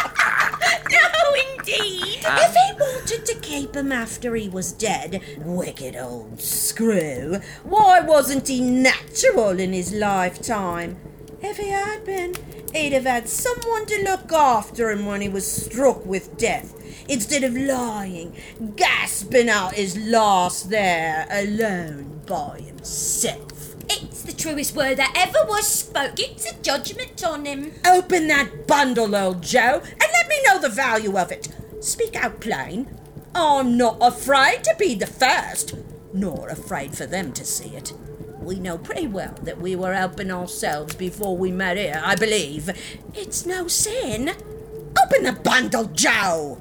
No, 1.66 1.74
indeed. 1.84 2.24
Um, 2.24 2.38
if 2.38 2.54
he 2.54 2.72
wanted 2.80 3.26
to 3.26 3.34
keep 3.40 3.74
him 3.74 3.92
after 3.92 4.34
he 4.34 4.48
was 4.48 4.72
dead, 4.72 5.22
wicked 5.38 5.96
old 5.96 6.40
screw, 6.40 7.40
why 7.62 8.00
wasn't 8.00 8.48
he 8.48 8.60
natural 8.60 9.58
in 9.58 9.72
his 9.72 9.92
lifetime? 9.92 10.96
If 11.42 11.58
he 11.58 11.68
had 11.68 12.04
been, 12.04 12.34
he'd 12.72 12.92
have 12.94 13.04
had 13.04 13.28
someone 13.28 13.84
to 13.86 14.02
look 14.02 14.32
after 14.32 14.90
him 14.90 15.04
when 15.04 15.20
he 15.20 15.28
was 15.28 15.46
struck 15.50 16.04
with 16.06 16.38
death, 16.38 16.74
instead 17.08 17.44
of 17.44 17.54
lying, 17.54 18.34
gasping 18.76 19.50
out 19.50 19.74
his 19.74 19.96
last 19.96 20.70
there, 20.70 21.26
alone 21.30 22.22
by 22.26 22.60
himself. 22.60 23.74
It's 23.90 24.22
the 24.22 24.32
truest 24.32 24.74
word 24.74 24.96
that 24.96 25.12
ever 25.14 25.46
was 25.46 25.66
spoke. 25.68 26.18
It's 26.18 26.50
a 26.50 26.56
judgment 26.62 27.22
on 27.22 27.44
him. 27.44 27.72
Open 27.86 28.28
that 28.28 28.66
bundle, 28.66 29.14
old 29.14 29.42
Joe, 29.42 29.82
and 29.82 30.13
let 30.24 30.30
me 30.30 30.42
know 30.46 30.58
the 30.58 30.70
value 30.70 31.18
of 31.18 31.30
it. 31.30 31.48
Speak 31.80 32.16
out 32.16 32.40
plain. 32.40 32.88
I'm 33.34 33.76
not 33.76 33.98
afraid 34.00 34.64
to 34.64 34.74
be 34.78 34.94
the 34.94 35.06
first. 35.06 35.74
nor 36.14 36.48
afraid 36.48 36.96
for 36.96 37.06
them 37.06 37.32
to 37.32 37.44
see 37.44 37.70
it. 37.76 37.92
We 38.40 38.60
know 38.60 38.78
pretty 38.78 39.06
well 39.06 39.34
that 39.42 39.60
we 39.60 39.74
were 39.74 39.92
helping 39.92 40.30
ourselves 40.30 40.94
before 40.94 41.36
we 41.36 41.50
met 41.50 41.76
here, 41.76 42.00
I 42.02 42.14
believe. 42.14 42.70
It's 43.14 43.44
no 43.44 43.66
sin. 43.66 44.30
Open 44.30 45.24
the 45.24 45.38
bundle, 45.42 45.86
Joe! 45.86 46.60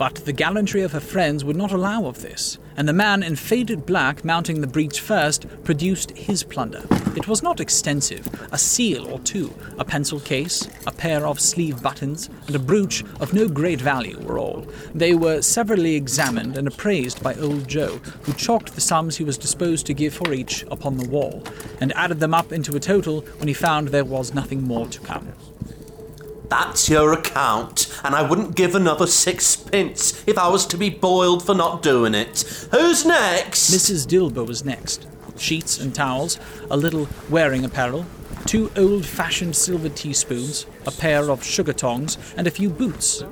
But 0.00 0.24
the 0.24 0.32
gallantry 0.32 0.80
of 0.80 0.92
her 0.92 0.98
friends 0.98 1.44
would 1.44 1.56
not 1.56 1.72
allow 1.72 2.06
of 2.06 2.22
this, 2.22 2.56
and 2.74 2.88
the 2.88 2.94
man 2.94 3.22
in 3.22 3.36
faded 3.36 3.84
black 3.84 4.24
mounting 4.24 4.62
the 4.62 4.66
breach 4.66 4.98
first 4.98 5.44
produced 5.62 6.12
his 6.12 6.42
plunder. 6.42 6.84
It 7.18 7.28
was 7.28 7.42
not 7.42 7.60
extensive 7.60 8.26
a 8.50 8.56
seal 8.56 9.06
or 9.06 9.18
two, 9.18 9.52
a 9.76 9.84
pencil 9.84 10.18
case, 10.18 10.66
a 10.86 10.90
pair 10.90 11.26
of 11.26 11.38
sleeve 11.38 11.82
buttons, 11.82 12.30
and 12.46 12.56
a 12.56 12.58
brooch 12.58 13.04
of 13.20 13.34
no 13.34 13.46
great 13.46 13.78
value 13.78 14.18
were 14.20 14.38
all. 14.38 14.66
They 14.94 15.12
were 15.12 15.42
severally 15.42 15.96
examined 15.96 16.56
and 16.56 16.66
appraised 16.66 17.22
by 17.22 17.34
old 17.34 17.68
Joe, 17.68 18.00
who 18.22 18.32
chalked 18.32 18.74
the 18.74 18.80
sums 18.80 19.18
he 19.18 19.24
was 19.24 19.36
disposed 19.36 19.84
to 19.84 19.92
give 19.92 20.14
for 20.14 20.32
each 20.32 20.64
upon 20.70 20.96
the 20.96 21.10
wall, 21.10 21.44
and 21.78 21.92
added 21.94 22.20
them 22.20 22.32
up 22.32 22.52
into 22.52 22.74
a 22.74 22.80
total 22.80 23.20
when 23.36 23.48
he 23.48 23.54
found 23.54 23.88
there 23.88 24.06
was 24.06 24.32
nothing 24.32 24.62
more 24.62 24.88
to 24.88 25.00
come. 25.00 25.34
That's 26.50 26.88
your 26.88 27.12
account, 27.12 27.86
and 28.02 28.12
I 28.12 28.28
wouldn't 28.28 28.56
give 28.56 28.74
another 28.74 29.06
sixpence 29.06 30.24
if 30.26 30.36
I 30.36 30.48
was 30.48 30.66
to 30.66 30.76
be 30.76 30.90
boiled 30.90 31.46
for 31.46 31.54
not 31.54 31.80
doing 31.80 32.12
it. 32.12 32.42
Who's 32.72 33.06
next? 33.06 33.70
Mrs. 33.70 34.04
Dilber 34.04 34.44
was 34.44 34.64
next. 34.64 35.06
Sheets 35.38 35.78
and 35.78 35.94
towels, 35.94 36.40
a 36.68 36.76
little 36.76 37.08
wearing 37.30 37.64
apparel, 37.64 38.04
two 38.46 38.72
old 38.76 39.06
fashioned 39.06 39.54
silver 39.54 39.88
teaspoons, 39.88 40.66
a 40.84 40.90
pair 40.90 41.30
of 41.30 41.44
sugar 41.44 41.72
tongs, 41.72 42.18
and 42.36 42.48
a 42.48 42.50
few 42.50 42.68
boots. 42.68 43.22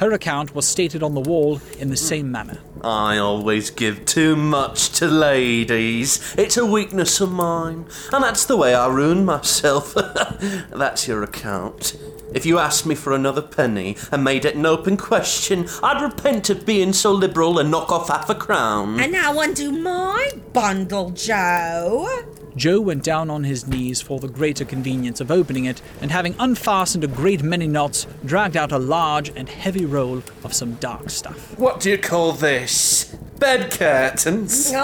Her 0.00 0.12
account 0.12 0.54
was 0.54 0.66
stated 0.66 1.02
on 1.02 1.14
the 1.14 1.20
wall 1.20 1.60
in 1.78 1.90
the 1.90 1.98
same 1.98 2.32
manner. 2.32 2.60
I 2.84 3.16
always 3.16 3.70
give 3.70 4.04
too 4.04 4.36
much 4.36 4.90
to 4.98 5.06
ladies. 5.06 6.34
It's 6.36 6.58
a 6.58 6.66
weakness 6.66 7.18
of 7.18 7.32
mine, 7.32 7.86
and 8.12 8.22
that's 8.22 8.44
the 8.44 8.58
way 8.58 8.74
I 8.74 8.88
ruin 8.88 9.24
myself. 9.24 9.94
that's 10.70 11.08
your 11.08 11.22
account. 11.22 11.96
If 12.34 12.44
you 12.44 12.58
asked 12.58 12.84
me 12.84 12.94
for 12.94 13.14
another 13.14 13.40
penny 13.40 13.96
and 14.12 14.22
made 14.22 14.44
it 14.44 14.54
an 14.54 14.66
open 14.66 14.98
question, 14.98 15.66
I'd 15.82 16.02
repent 16.02 16.50
of 16.50 16.66
being 16.66 16.92
so 16.92 17.10
liberal 17.10 17.58
and 17.58 17.70
knock 17.70 17.90
off 17.90 18.08
half 18.08 18.28
a 18.28 18.34
crown. 18.34 19.00
And 19.00 19.12
now 19.12 19.40
undo 19.40 19.72
my 19.72 20.28
bundle, 20.52 21.08
Joe. 21.08 22.06
Joe 22.56 22.80
went 22.80 23.02
down 23.02 23.30
on 23.30 23.44
his 23.44 23.66
knees 23.66 24.00
for 24.00 24.20
the 24.20 24.28
greater 24.28 24.64
convenience 24.64 25.20
of 25.20 25.30
opening 25.30 25.64
it, 25.64 25.82
and 26.00 26.10
having 26.10 26.36
unfastened 26.38 27.02
a 27.02 27.08
great 27.08 27.42
many 27.42 27.66
knots, 27.66 28.06
dragged 28.24 28.56
out 28.56 28.70
a 28.70 28.78
large 28.78 29.30
and 29.34 29.48
heavy 29.48 29.84
roll 29.84 30.22
of 30.44 30.52
some 30.52 30.74
dark 30.74 31.10
stuff. 31.10 31.58
What 31.58 31.80
do 31.80 31.90
you 31.90 31.98
call 31.98 32.32
this? 32.32 33.16
Bed 33.38 33.70
curtains? 33.70 34.72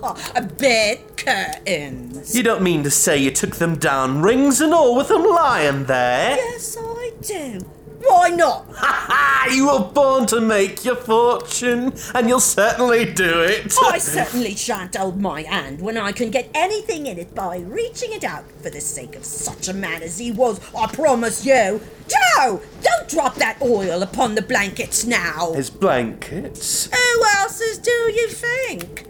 Oh, 0.00 0.16
bed 0.58 1.00
curtains. 1.16 2.34
You 2.34 2.42
don't 2.42 2.62
mean 2.62 2.82
to 2.84 2.90
say 2.90 3.18
you 3.18 3.30
took 3.30 3.56
them 3.56 3.76
down, 3.76 4.22
rings 4.22 4.60
and 4.60 4.72
all, 4.72 4.96
with 4.96 5.08
them 5.08 5.24
lying 5.24 5.84
there? 5.84 6.36
Yes, 6.36 6.76
I 6.78 7.12
do. 7.20 7.60
Why 8.00 8.30
not? 8.30 8.66
Ha 8.78 9.04
ha! 9.08 9.52
You 9.52 9.66
were 9.66 9.92
born 9.92 10.26
to 10.26 10.40
make 10.40 10.84
your 10.84 10.94
fortune, 10.94 11.92
and 12.14 12.28
you'll 12.28 12.38
certainly 12.38 13.12
do 13.12 13.40
it. 13.40 13.74
I 13.82 13.98
certainly 13.98 14.54
shan't 14.54 14.94
hold 14.94 15.20
my 15.20 15.42
hand 15.42 15.80
when 15.80 15.96
I 15.98 16.12
can 16.12 16.30
get 16.30 16.48
anything 16.54 17.06
in 17.06 17.18
it 17.18 17.34
by 17.34 17.58
reaching 17.58 18.12
it 18.12 18.22
out 18.22 18.44
for 18.62 18.70
the 18.70 18.80
sake 18.80 19.16
of 19.16 19.24
such 19.24 19.68
a 19.68 19.74
man 19.74 20.02
as 20.02 20.18
he 20.18 20.30
was, 20.30 20.60
I 20.76 20.86
promise 20.86 21.44
you. 21.44 21.80
Joe, 22.08 22.60
don't 22.82 23.08
drop 23.08 23.34
that 23.36 23.60
oil 23.60 24.02
upon 24.02 24.36
the 24.36 24.42
blankets 24.42 25.04
now. 25.04 25.52
His 25.54 25.70
blankets? 25.70 26.88
Who 26.94 27.24
else's 27.36 27.78
do 27.78 27.90
you 27.90 28.28
think? 28.28 29.06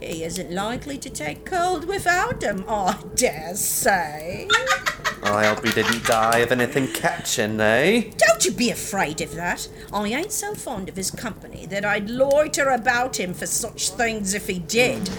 He 0.00 0.24
isn't 0.24 0.50
likely 0.52 0.98
to 0.98 1.10
take 1.10 1.44
cold 1.46 1.86
without 1.86 2.40
them, 2.40 2.64
I 2.68 2.98
dare 3.14 3.54
say. 3.54 4.48
I 5.32 5.46
hope 5.46 5.66
he 5.66 5.72
didn't 5.72 6.04
die 6.04 6.38
of 6.38 6.52
anything 6.52 6.88
catching, 6.92 7.60
eh? 7.60 8.10
Don't 8.16 8.44
you 8.44 8.52
be 8.52 8.70
afraid 8.70 9.20
of 9.20 9.34
that. 9.34 9.68
I 9.92 10.08
ain't 10.08 10.32
so 10.32 10.54
fond 10.54 10.88
of 10.88 10.96
his 10.96 11.10
company 11.10 11.66
that 11.66 11.84
I'd 11.84 12.08
loiter 12.08 12.68
about 12.70 13.18
him 13.18 13.34
for 13.34 13.46
such 13.46 13.90
things 13.90 14.34
if 14.34 14.46
he 14.46 14.58
did. 14.58 15.10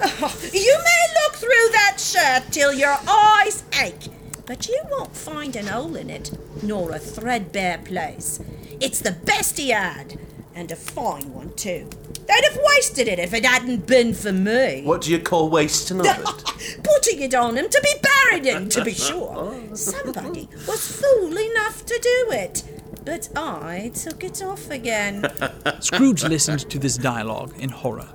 Oh, 0.00 0.40
you 0.52 0.78
may 0.84 1.06
look 1.22 1.34
through 1.34 1.68
that 1.72 1.96
shirt 1.98 2.52
till 2.52 2.72
your 2.72 2.96
eyes 3.08 3.64
ache, 3.80 4.08
but 4.46 4.68
you 4.68 4.80
won't 4.90 5.16
find 5.16 5.54
an 5.56 5.66
hole 5.66 5.96
in 5.96 6.08
it, 6.08 6.30
nor 6.62 6.92
a 6.92 6.98
threadbare 6.98 7.78
place. 7.78 8.40
It's 8.80 9.00
the 9.00 9.12
best 9.12 9.58
he 9.58 9.70
had, 9.70 10.18
and 10.54 10.70
a 10.72 10.76
fine 10.76 11.32
one 11.32 11.52
too. 11.54 11.88
They'd 12.26 12.44
have 12.44 12.58
wasted 12.76 13.08
it 13.08 13.18
if 13.18 13.34
it 13.34 13.44
hadn't 13.44 13.86
been 13.86 14.14
for 14.14 14.32
me. 14.32 14.82
What 14.84 15.02
do 15.02 15.10
you 15.10 15.18
call 15.18 15.48
wasting 15.50 16.00
of 16.00 16.06
it? 16.06 16.82
Putting 16.82 17.20
it 17.22 17.34
on 17.34 17.56
him 17.56 17.68
to 17.68 17.80
be 17.82 18.08
buried 18.30 18.46
in, 18.46 18.68
to 18.70 18.84
be 18.84 18.94
sure. 19.08 19.34
Oh. 19.36 19.74
Somebody 19.74 20.48
was 20.66 21.00
fool 21.00 21.36
enough 21.36 21.84
to 21.86 21.98
do 22.00 22.32
it, 22.32 22.62
but 23.04 23.28
I 23.36 23.90
took 23.94 24.22
it 24.24 24.42
off 24.42 24.70
again. 24.70 25.26
Scrooge 25.80 26.24
listened 26.24 26.70
to 26.70 26.78
this 26.78 26.96
dialogue 26.96 27.54
in 27.58 27.70
horror. 27.70 28.08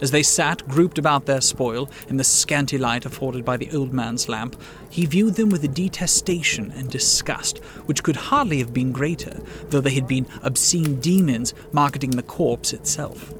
As 0.00 0.10
they 0.10 0.22
sat 0.22 0.68
grouped 0.68 0.98
about 0.98 1.24
their 1.24 1.40
spoil 1.40 1.88
in 2.08 2.18
the 2.18 2.24
scanty 2.24 2.76
light 2.76 3.06
afforded 3.06 3.44
by 3.44 3.56
the 3.56 3.70
old 3.70 3.92
man's 3.92 4.28
lamp, 4.28 4.60
he 4.90 5.06
viewed 5.06 5.36
them 5.36 5.48
with 5.48 5.64
a 5.64 5.68
detestation 5.68 6.72
and 6.72 6.90
disgust 6.90 7.58
which 7.86 8.02
could 8.02 8.16
hardly 8.16 8.58
have 8.58 8.74
been 8.74 8.92
greater, 8.92 9.40
though 9.70 9.80
they 9.80 9.94
had 9.94 10.06
been 10.06 10.26
obscene 10.42 11.00
demons 11.00 11.54
marketing 11.72 12.10
the 12.10 12.22
corpse 12.22 12.72
itself. 12.74 13.32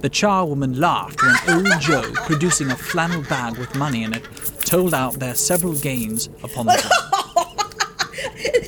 The 0.00 0.10
charwoman 0.10 0.78
laughed 0.78 1.22
when 1.22 1.36
old 1.56 1.80
Joe, 1.80 2.12
producing 2.26 2.70
a 2.70 2.76
flannel 2.76 3.22
bag 3.22 3.56
with 3.58 3.74
money 3.74 4.04
in 4.04 4.12
it, 4.12 4.24
told 4.60 4.94
out 4.94 5.14
their 5.14 5.34
several 5.34 5.74
gains 5.74 6.28
upon 6.42 6.66
the 6.66 6.72
table. 6.72 7.16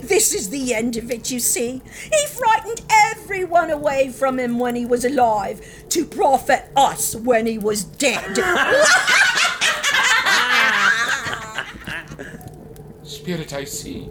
this 0.09 0.35
is 0.35 0.51
the 0.51 0.75
end 0.75 0.97
of 0.97 1.11
it, 1.11 1.31
you 1.31 1.39
see. 1.41 1.83
He 2.13 2.27
frightened 2.27 2.83
everyone 2.91 3.71
away 3.71 4.11
from 4.11 4.39
him 4.39 4.59
when 4.59 4.75
he 4.75 4.87
was 4.87 5.05
alive 5.05 5.61
to 5.91 6.05
profit 6.05 6.71
us 6.77 7.15
when 7.15 7.47
he 7.47 7.59
was 7.59 7.85
dead. 7.85 8.37
Spirit, 13.03 13.53
I 13.53 13.65
see. 13.65 14.09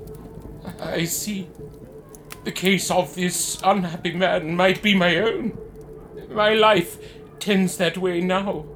I 0.79 1.05
see. 1.05 1.49
The 2.43 2.51
case 2.51 2.91
of 2.91 3.15
this 3.15 3.59
unhappy 3.63 4.13
man 4.13 4.55
might 4.55 4.81
be 4.81 4.93
my 4.95 5.17
own. 5.17 5.57
My 6.37 6.53
life 6.53 6.99
tends 7.39 7.77
that 7.77 7.97
way 7.97 8.21
now. 8.21 8.67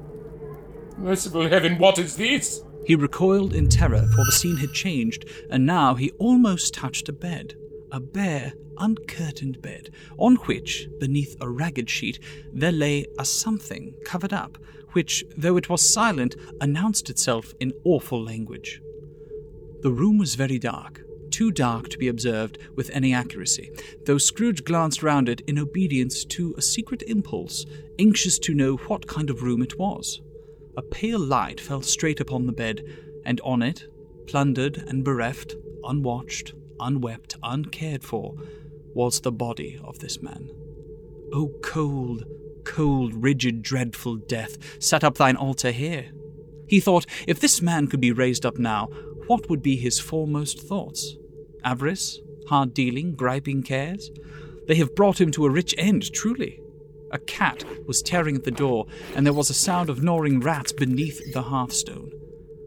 Merciful 0.98 1.48
heaven, 1.48 1.78
what 1.78 1.96
is 1.96 2.16
this? 2.16 2.60
He 2.88 2.96
recoiled 2.96 3.54
in 3.54 3.68
terror, 3.68 4.04
for 4.16 4.24
the 4.24 4.32
scene 4.32 4.56
had 4.56 4.72
changed, 4.72 5.26
and 5.48 5.64
now 5.64 5.94
he 5.94 6.10
almost 6.18 6.74
touched 6.74 7.08
a 7.08 7.12
bed. 7.12 7.54
A 7.92 8.00
bare, 8.00 8.54
uncurtained 8.78 9.62
bed, 9.62 9.90
on 10.18 10.34
which, 10.46 10.88
beneath 10.98 11.36
a 11.40 11.48
ragged 11.48 11.88
sheet, 11.88 12.18
there 12.52 12.72
lay 12.72 13.06
a 13.16 13.24
something 13.24 13.94
covered 14.04 14.32
up, 14.32 14.58
which, 14.90 15.24
though 15.36 15.56
it 15.56 15.68
was 15.68 15.88
silent, 15.88 16.34
announced 16.60 17.10
itself 17.10 17.54
in 17.60 17.72
awful 17.84 18.20
language. 18.20 18.82
The 19.82 19.92
room 19.92 20.18
was 20.18 20.34
very 20.34 20.58
dark, 20.58 21.02
too 21.32 21.50
dark 21.50 21.88
to 21.88 21.98
be 21.98 22.08
observed 22.08 22.58
with 22.76 22.90
any 22.90 23.12
accuracy, 23.12 23.70
though 24.04 24.18
Scrooge 24.18 24.64
glanced 24.64 25.02
round 25.02 25.28
it 25.28 25.40
in 25.42 25.58
obedience 25.58 26.24
to 26.26 26.54
a 26.56 26.62
secret 26.62 27.02
impulse, 27.06 27.66
anxious 27.98 28.38
to 28.40 28.54
know 28.54 28.76
what 28.76 29.06
kind 29.06 29.30
of 29.30 29.42
room 29.42 29.62
it 29.62 29.78
was. 29.78 30.20
A 30.76 30.82
pale 30.82 31.18
light 31.18 31.60
fell 31.60 31.82
straight 31.82 32.20
upon 32.20 32.46
the 32.46 32.52
bed, 32.52 32.84
and 33.24 33.40
on 33.42 33.62
it, 33.62 33.84
plundered 34.26 34.76
and 34.86 35.04
bereft, 35.04 35.56
unwatched, 35.84 36.54
unwept, 36.80 37.36
uncared 37.42 38.04
for, 38.04 38.34
was 38.94 39.20
the 39.20 39.32
body 39.32 39.80
of 39.82 39.98
this 39.98 40.22
man. 40.22 40.50
O 41.32 41.50
cold, 41.62 42.24
cold, 42.64 43.14
rigid, 43.14 43.62
dreadful 43.62 44.16
death, 44.16 44.82
set 44.82 45.04
up 45.04 45.16
thine 45.16 45.36
altar 45.36 45.70
here. 45.70 46.10
He 46.68 46.80
thought, 46.80 47.06
if 47.26 47.40
this 47.40 47.60
man 47.60 47.86
could 47.86 48.00
be 48.00 48.12
raised 48.12 48.46
up 48.46 48.58
now, 48.58 48.86
what 49.26 49.48
would 49.48 49.62
be 49.62 49.76
his 49.76 50.00
foremost 50.00 50.60
thoughts? 50.60 51.16
Avarice? 51.64 52.20
Hard 52.48 52.74
dealing? 52.74 53.14
Griping 53.14 53.62
cares? 53.62 54.10
They 54.68 54.74
have 54.76 54.94
brought 54.94 55.20
him 55.20 55.30
to 55.32 55.46
a 55.46 55.50
rich 55.50 55.74
end, 55.78 56.12
truly. 56.12 56.60
A 57.10 57.18
cat 57.18 57.64
was 57.86 58.02
tearing 58.02 58.36
at 58.36 58.44
the 58.44 58.50
door, 58.50 58.86
and 59.14 59.26
there 59.26 59.32
was 59.32 59.50
a 59.50 59.54
sound 59.54 59.90
of 59.90 60.02
gnawing 60.02 60.40
rats 60.40 60.72
beneath 60.72 61.32
the 61.32 61.42
hearthstone. 61.42 62.10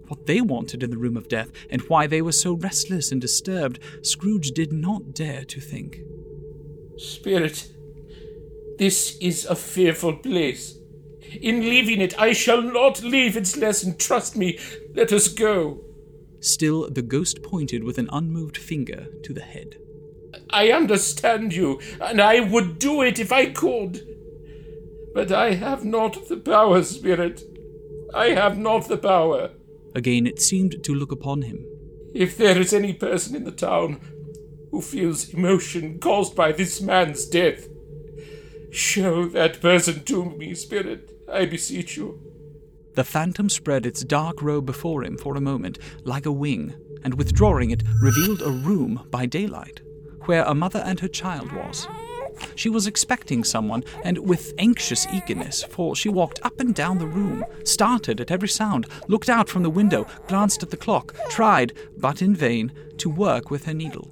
What 0.07 0.27
they 0.27 0.39
wanted 0.39 0.83
in 0.83 0.91
the 0.91 0.97
room 0.97 1.17
of 1.17 1.27
death, 1.27 1.51
and 1.69 1.81
why 1.83 2.05
they 2.05 2.21
were 2.21 2.31
so 2.31 2.53
restless 2.53 3.11
and 3.11 3.19
disturbed, 3.19 3.79
Scrooge 4.03 4.51
did 4.51 4.71
not 4.71 5.13
dare 5.13 5.45
to 5.45 5.59
think. 5.59 6.01
Spirit, 6.97 7.69
this 8.77 9.17
is 9.19 9.45
a 9.45 9.55
fearful 9.55 10.17
place. 10.17 10.77
In 11.41 11.61
leaving 11.61 12.01
it, 12.01 12.19
I 12.19 12.33
shall 12.33 12.61
not 12.61 13.01
leave 13.01 13.35
its 13.35 13.57
lesson. 13.57 13.97
Trust 13.97 14.37
me. 14.37 14.59
Let 14.93 15.11
us 15.11 15.27
go. 15.27 15.84
Still, 16.45 16.87
the 16.91 17.01
ghost 17.01 17.41
pointed 17.41 17.83
with 17.83 17.97
an 17.97 18.07
unmoved 18.11 18.55
finger 18.55 19.07
to 19.23 19.33
the 19.33 19.41
head. 19.41 19.77
I 20.51 20.71
understand 20.71 21.55
you, 21.55 21.79
and 21.99 22.21
I 22.21 22.39
would 22.39 22.77
do 22.77 23.01
it 23.01 23.17
if 23.17 23.31
I 23.31 23.47
could. 23.47 24.05
But 25.11 25.31
I 25.31 25.55
have 25.55 25.83
not 25.83 26.27
the 26.27 26.37
power, 26.37 26.83
Spirit. 26.83 27.41
I 28.13 28.27
have 28.29 28.59
not 28.59 28.87
the 28.87 28.97
power. 28.97 29.53
Again 29.95 30.27
it 30.27 30.39
seemed 30.39 30.83
to 30.83 30.93
look 30.93 31.11
upon 31.11 31.41
him. 31.41 31.65
If 32.13 32.37
there 32.37 32.59
is 32.59 32.73
any 32.73 32.93
person 32.93 33.35
in 33.35 33.43
the 33.43 33.51
town 33.51 33.99
who 34.69 34.81
feels 34.81 35.29
emotion 35.29 35.97
caused 35.97 36.35
by 36.35 36.51
this 36.51 36.79
man's 36.79 37.25
death, 37.25 37.67
show 38.69 39.25
that 39.29 39.61
person 39.61 40.03
to 40.03 40.25
me, 40.25 40.53
Spirit, 40.53 41.09
I 41.27 41.47
beseech 41.47 41.97
you. 41.97 42.19
The 42.95 43.03
phantom 43.03 43.49
spread 43.49 43.85
its 43.85 44.05
dark 44.05 44.41
robe 44.41 44.65
before 44.65 45.03
him 45.03 45.17
for 45.17 45.35
a 45.35 45.41
moment, 45.41 45.79
like 46.05 46.25
a 46.25 46.31
wing, 46.31 46.73
and 47.03 47.15
withdrawing 47.15 47.71
it, 47.71 47.83
revealed 48.01 48.41
a 48.41 48.49
room 48.49 49.05
by 49.11 49.25
daylight, 49.25 49.81
where 50.21 50.43
a 50.43 50.55
mother 50.55 50.79
and 50.79 51.01
her 51.01 51.09
child 51.09 51.51
was. 51.51 51.87
She 52.55 52.69
was 52.69 52.87
expecting 52.87 53.43
someone, 53.43 53.83
and 54.05 54.17
with 54.17 54.53
anxious 54.57 55.05
eagerness, 55.07 55.63
for 55.63 55.93
she 55.93 56.07
walked 56.07 56.39
up 56.43 56.59
and 56.61 56.73
down 56.73 56.97
the 56.97 57.05
room, 57.05 57.43
started 57.65 58.21
at 58.21 58.31
every 58.31 58.49
sound, 58.49 58.87
looked 59.09 59.29
out 59.29 59.49
from 59.49 59.63
the 59.63 59.69
window, 59.69 60.07
glanced 60.27 60.63
at 60.63 60.69
the 60.69 60.77
clock, 60.77 61.15
tried, 61.29 61.73
but 61.97 62.21
in 62.21 62.33
vain, 62.33 62.71
to 62.97 63.09
work 63.09 63.51
with 63.51 63.65
her 63.65 63.73
needle. 63.73 64.09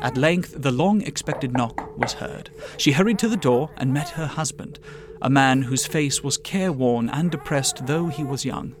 At 0.00 0.16
length, 0.16 0.54
the 0.56 0.72
long 0.72 1.02
expected 1.02 1.52
knock 1.52 1.98
was 1.98 2.14
heard. 2.14 2.48
She 2.78 2.92
hurried 2.92 3.18
to 3.18 3.28
the 3.28 3.36
door 3.36 3.70
and 3.76 3.92
met 3.92 4.08
her 4.10 4.26
husband, 4.26 4.78
a 5.22 5.30
man 5.30 5.62
whose 5.62 5.86
face 5.86 6.22
was 6.22 6.38
careworn 6.38 7.08
and 7.10 7.30
depressed 7.30 7.86
though 7.86 8.06
he 8.06 8.24
was 8.24 8.44
young. 8.44 8.74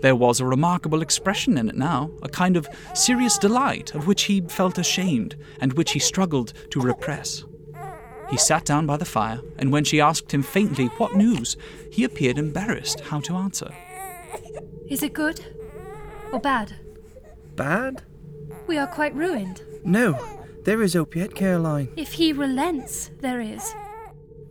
There 0.00 0.16
was 0.16 0.38
a 0.38 0.46
remarkable 0.46 1.02
expression 1.02 1.58
in 1.58 1.68
it 1.68 1.76
now, 1.76 2.10
a 2.22 2.28
kind 2.28 2.56
of 2.56 2.68
serious 2.94 3.36
delight 3.36 3.94
of 3.94 4.06
which 4.06 4.24
he 4.24 4.40
felt 4.42 4.78
ashamed 4.78 5.36
and 5.60 5.72
which 5.72 5.92
he 5.92 5.98
struggled 5.98 6.52
to 6.70 6.80
repress. 6.80 7.44
He 8.30 8.36
sat 8.36 8.64
down 8.64 8.86
by 8.86 8.98
the 8.98 9.04
fire, 9.04 9.40
and 9.56 9.72
when 9.72 9.84
she 9.84 10.00
asked 10.00 10.32
him 10.32 10.42
faintly 10.42 10.86
what 10.98 11.16
news, 11.16 11.56
he 11.90 12.04
appeared 12.04 12.38
embarrassed 12.38 13.00
how 13.00 13.20
to 13.20 13.36
answer. 13.36 13.74
Is 14.88 15.02
it 15.02 15.14
good? 15.14 15.44
Or 16.32 16.38
bad? 16.38 16.74
Bad? 17.56 18.02
We 18.66 18.76
are 18.76 18.86
quite 18.86 19.14
ruined. 19.14 19.62
No, 19.82 20.18
there 20.64 20.82
is 20.82 20.94
hope 20.94 21.16
yet, 21.16 21.34
Caroline. 21.34 21.88
If 21.96 22.12
he 22.12 22.32
relents, 22.32 23.10
there 23.20 23.40
is. 23.40 23.74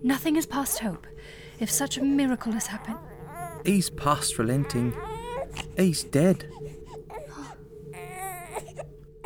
Nothing 0.07 0.37
is 0.37 0.45
past 0.45 0.79
hope, 0.79 1.05
if 1.59 1.69
such 1.69 1.97
a 1.97 2.01
miracle 2.01 2.53
has 2.53 2.67
happened. 2.67 2.97
He's 3.65 3.89
past 3.89 4.39
relenting. 4.39 4.95
He's 5.75 6.05
dead. 6.05 6.49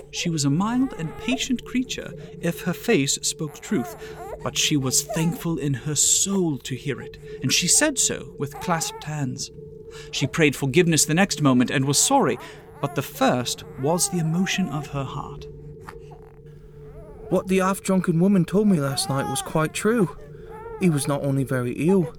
She 0.10 0.32
was 0.32 0.44
a 0.44 0.50
mild 0.50 0.96
and 0.98 1.16
patient 1.20 1.66
creature 1.66 2.12
if 2.42 2.62
her 2.62 2.74
face 2.74 3.20
spoke 3.22 3.60
truth, 3.60 3.96
but 4.42 4.58
she 4.58 4.76
was 4.76 5.04
thankful 5.04 5.60
in 5.60 5.76
her 5.76 5.94
soul 5.94 6.58
to 6.58 6.74
hear 6.74 7.00
it, 7.00 7.20
and 7.44 7.54
she 7.54 7.68
said 7.68 8.00
so 8.00 8.34
with 8.40 8.60
clasped 8.60 9.04
hands. 9.04 9.52
She 10.10 10.26
prayed 10.26 10.56
forgiveness 10.56 11.06
the 11.06 11.14
next 11.14 11.44
moment 11.44 11.70
and 11.70 11.86
was 11.86 12.00
sorry, 12.00 12.40
but 12.82 12.96
the 12.96 13.04
first 13.04 13.64
was 13.80 14.10
the 14.10 14.18
emotion 14.18 14.68
of 14.70 14.88
her 14.88 15.04
heart. 15.04 15.46
What 17.30 17.50
the 17.50 17.60
half 17.60 17.82
drunken 17.82 18.20
woman 18.20 18.46
told 18.46 18.68
me 18.68 18.80
last 18.80 19.10
night 19.10 19.30
was 19.30 19.44
quite 19.44 19.76
true. 19.76 20.18
He 20.82 20.90
was 20.90 21.08
not 21.08 21.24
only 21.24 21.44
very 21.44 21.74
ill, 21.74 22.12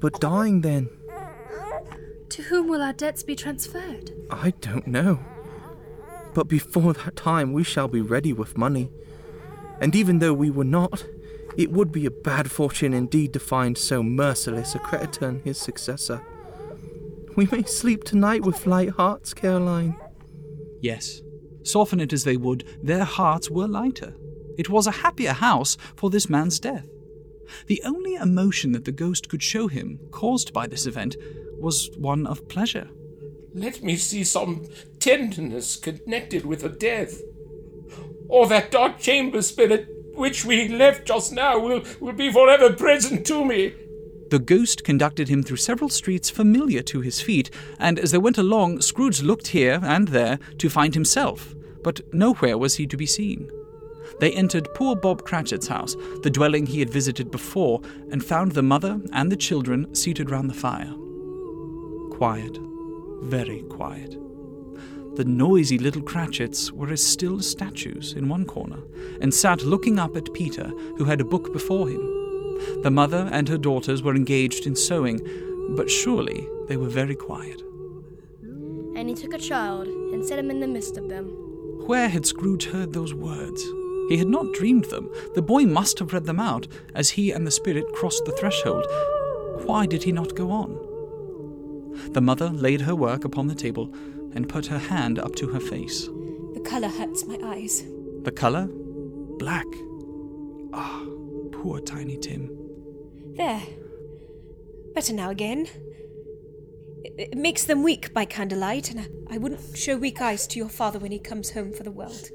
but 0.00 0.20
dying 0.20 0.60
then. 0.60 0.88
To 2.30 2.42
whom 2.42 2.68
will 2.68 2.80
our 2.80 2.92
debts 2.92 3.22
be 3.22 3.36
transferred? 3.36 4.12
I 4.30 4.50
don't 4.60 4.86
know. 4.86 5.18
But 6.32 6.48
before 6.48 6.92
that 6.94 7.16
time, 7.16 7.52
we 7.52 7.64
shall 7.64 7.88
be 7.88 8.00
ready 8.00 8.32
with 8.32 8.56
money. 8.56 8.90
And 9.80 9.94
even 9.96 10.20
though 10.20 10.32
we 10.32 10.50
were 10.50 10.64
not, 10.64 11.04
it 11.56 11.72
would 11.72 11.92
be 11.92 12.06
a 12.06 12.10
bad 12.10 12.50
fortune 12.50 12.94
indeed 12.94 13.32
to 13.32 13.40
find 13.40 13.76
so 13.76 14.02
merciless 14.02 14.74
a 14.74 14.78
creditor 14.78 15.28
and 15.28 15.42
his 15.42 15.58
successor. 15.58 16.22
We 17.36 17.46
may 17.50 17.64
sleep 17.64 18.04
tonight 18.04 18.42
with 18.42 18.66
light 18.66 18.90
hearts, 18.90 19.34
Caroline. 19.34 19.96
Yes, 20.80 21.20
soften 21.64 22.00
it 22.00 22.12
as 22.12 22.22
they 22.24 22.36
would, 22.36 22.64
their 22.80 23.04
hearts 23.04 23.50
were 23.50 23.66
lighter. 23.66 24.14
It 24.56 24.68
was 24.68 24.86
a 24.86 24.92
happier 25.02 25.32
house 25.32 25.76
for 25.96 26.10
this 26.10 26.28
man's 26.28 26.60
death. 26.60 26.88
The 27.66 27.82
only 27.84 28.14
emotion 28.14 28.72
that 28.72 28.84
the 28.84 28.92
ghost 28.92 29.28
could 29.28 29.42
show 29.42 29.68
him, 29.68 29.98
caused 30.10 30.52
by 30.52 30.66
this 30.66 30.86
event, 30.86 31.16
was 31.58 31.90
one 31.96 32.26
of 32.26 32.48
pleasure. 32.48 32.88
Let 33.54 33.82
me 33.82 33.96
see 33.96 34.24
some 34.24 34.66
tenderness 34.98 35.76
connected 35.76 36.44
with 36.44 36.62
her 36.62 36.68
death. 36.68 37.20
Or 38.28 38.46
that 38.48 38.70
dark 38.70 38.98
chamber 38.98 39.42
spirit 39.42 39.88
which 40.14 40.44
we 40.44 40.68
left 40.68 41.06
just 41.06 41.32
now 41.32 41.58
will, 41.58 41.82
will 42.00 42.12
be 42.12 42.32
forever 42.32 42.72
present 42.72 43.26
to 43.26 43.44
me. 43.44 43.74
The 44.30 44.38
ghost 44.38 44.84
conducted 44.84 45.28
him 45.28 45.42
through 45.42 45.58
several 45.58 45.90
streets 45.90 46.30
familiar 46.30 46.82
to 46.82 47.00
his 47.00 47.20
feet, 47.20 47.50
and 47.78 47.98
as 47.98 48.10
they 48.10 48.18
went 48.18 48.38
along, 48.38 48.80
Scrooge 48.80 49.22
looked 49.22 49.48
here 49.48 49.80
and 49.82 50.08
there 50.08 50.38
to 50.58 50.70
find 50.70 50.94
himself, 50.94 51.54
but 51.82 52.00
nowhere 52.12 52.58
was 52.58 52.76
he 52.76 52.86
to 52.86 52.96
be 52.96 53.06
seen. 53.06 53.50
They 54.20 54.32
entered 54.32 54.72
poor 54.74 54.96
Bob 54.96 55.24
Cratchit's 55.24 55.66
house, 55.66 55.96
the 56.22 56.30
dwelling 56.30 56.66
he 56.66 56.80
had 56.80 56.90
visited 56.90 57.30
before, 57.30 57.80
and 58.10 58.24
found 58.24 58.52
the 58.52 58.62
mother 58.62 59.00
and 59.12 59.30
the 59.30 59.36
children 59.36 59.94
seated 59.94 60.30
round 60.30 60.48
the 60.48 60.54
fire. 60.54 60.92
Quiet, 62.16 62.58
very 63.22 63.62
quiet. 63.62 64.16
The 65.16 65.24
noisy 65.24 65.78
little 65.78 66.02
Cratchits 66.02 66.72
were 66.72 66.90
as 66.90 67.04
still 67.04 67.38
as 67.38 67.48
statues 67.48 68.14
in 68.14 68.28
one 68.28 68.44
corner, 68.44 68.78
and 69.20 69.32
sat 69.32 69.62
looking 69.62 69.98
up 69.98 70.16
at 70.16 70.32
Peter, 70.32 70.68
who 70.96 71.04
had 71.04 71.20
a 71.20 71.24
book 71.24 71.52
before 71.52 71.88
him. 71.88 72.82
The 72.82 72.90
mother 72.90 73.28
and 73.32 73.48
her 73.48 73.58
daughters 73.58 74.02
were 74.02 74.16
engaged 74.16 74.66
in 74.66 74.74
sewing, 74.74 75.20
but 75.76 75.90
surely 75.90 76.48
they 76.66 76.76
were 76.76 76.88
very 76.88 77.14
quiet. 77.14 77.62
And 78.96 79.08
he 79.08 79.14
took 79.14 79.34
a 79.34 79.38
child 79.38 79.86
and 79.86 80.24
set 80.24 80.38
him 80.38 80.50
in 80.50 80.60
the 80.60 80.68
midst 80.68 80.96
of 80.96 81.08
them. 81.08 81.26
Where 81.86 82.08
had 82.08 82.26
Scrooge 82.26 82.66
heard 82.66 82.92
those 82.92 83.14
words? 83.14 83.64
He 84.08 84.18
had 84.18 84.28
not 84.28 84.52
dreamed 84.52 84.86
them. 84.86 85.10
The 85.34 85.42
boy 85.42 85.64
must 85.64 85.98
have 85.98 86.12
read 86.12 86.24
them 86.24 86.40
out 86.40 86.66
as 86.94 87.10
he 87.10 87.30
and 87.30 87.46
the 87.46 87.50
spirit 87.50 87.92
crossed 87.94 88.24
the 88.24 88.32
threshold. 88.32 88.86
Why 89.64 89.86
did 89.86 90.02
he 90.02 90.12
not 90.12 90.34
go 90.34 90.50
on? 90.50 90.78
The 92.12 92.20
mother 92.20 92.50
laid 92.50 92.82
her 92.82 92.94
work 92.94 93.24
upon 93.24 93.46
the 93.46 93.54
table 93.54 93.92
and 94.34 94.48
put 94.48 94.66
her 94.66 94.78
hand 94.78 95.18
up 95.18 95.34
to 95.36 95.48
her 95.48 95.60
face. 95.60 96.06
The 96.54 96.62
colour 96.64 96.88
hurts 96.88 97.24
my 97.26 97.38
eyes. 97.42 97.84
The 98.22 98.32
colour? 98.32 98.68
Black. 99.38 99.66
Ah, 100.72 101.04
poor 101.52 101.80
Tiny 101.80 102.16
Tim. 102.16 102.50
There. 103.36 103.62
Better 104.94 105.12
now 105.12 105.30
again. 105.30 105.68
It, 107.04 107.32
it 107.32 107.38
makes 107.38 107.64
them 107.64 107.82
weak 107.82 108.12
by 108.12 108.24
candlelight, 108.24 108.90
and 108.90 109.00
I, 109.00 109.34
I 109.34 109.38
wouldn't 109.38 109.76
show 109.76 109.96
weak 109.96 110.20
eyes 110.20 110.46
to 110.48 110.58
your 110.58 110.68
father 110.68 110.98
when 110.98 111.12
he 111.12 111.18
comes 111.18 111.50
home 111.52 111.72
for 111.72 111.82
the 111.82 111.90
world. 111.90 112.30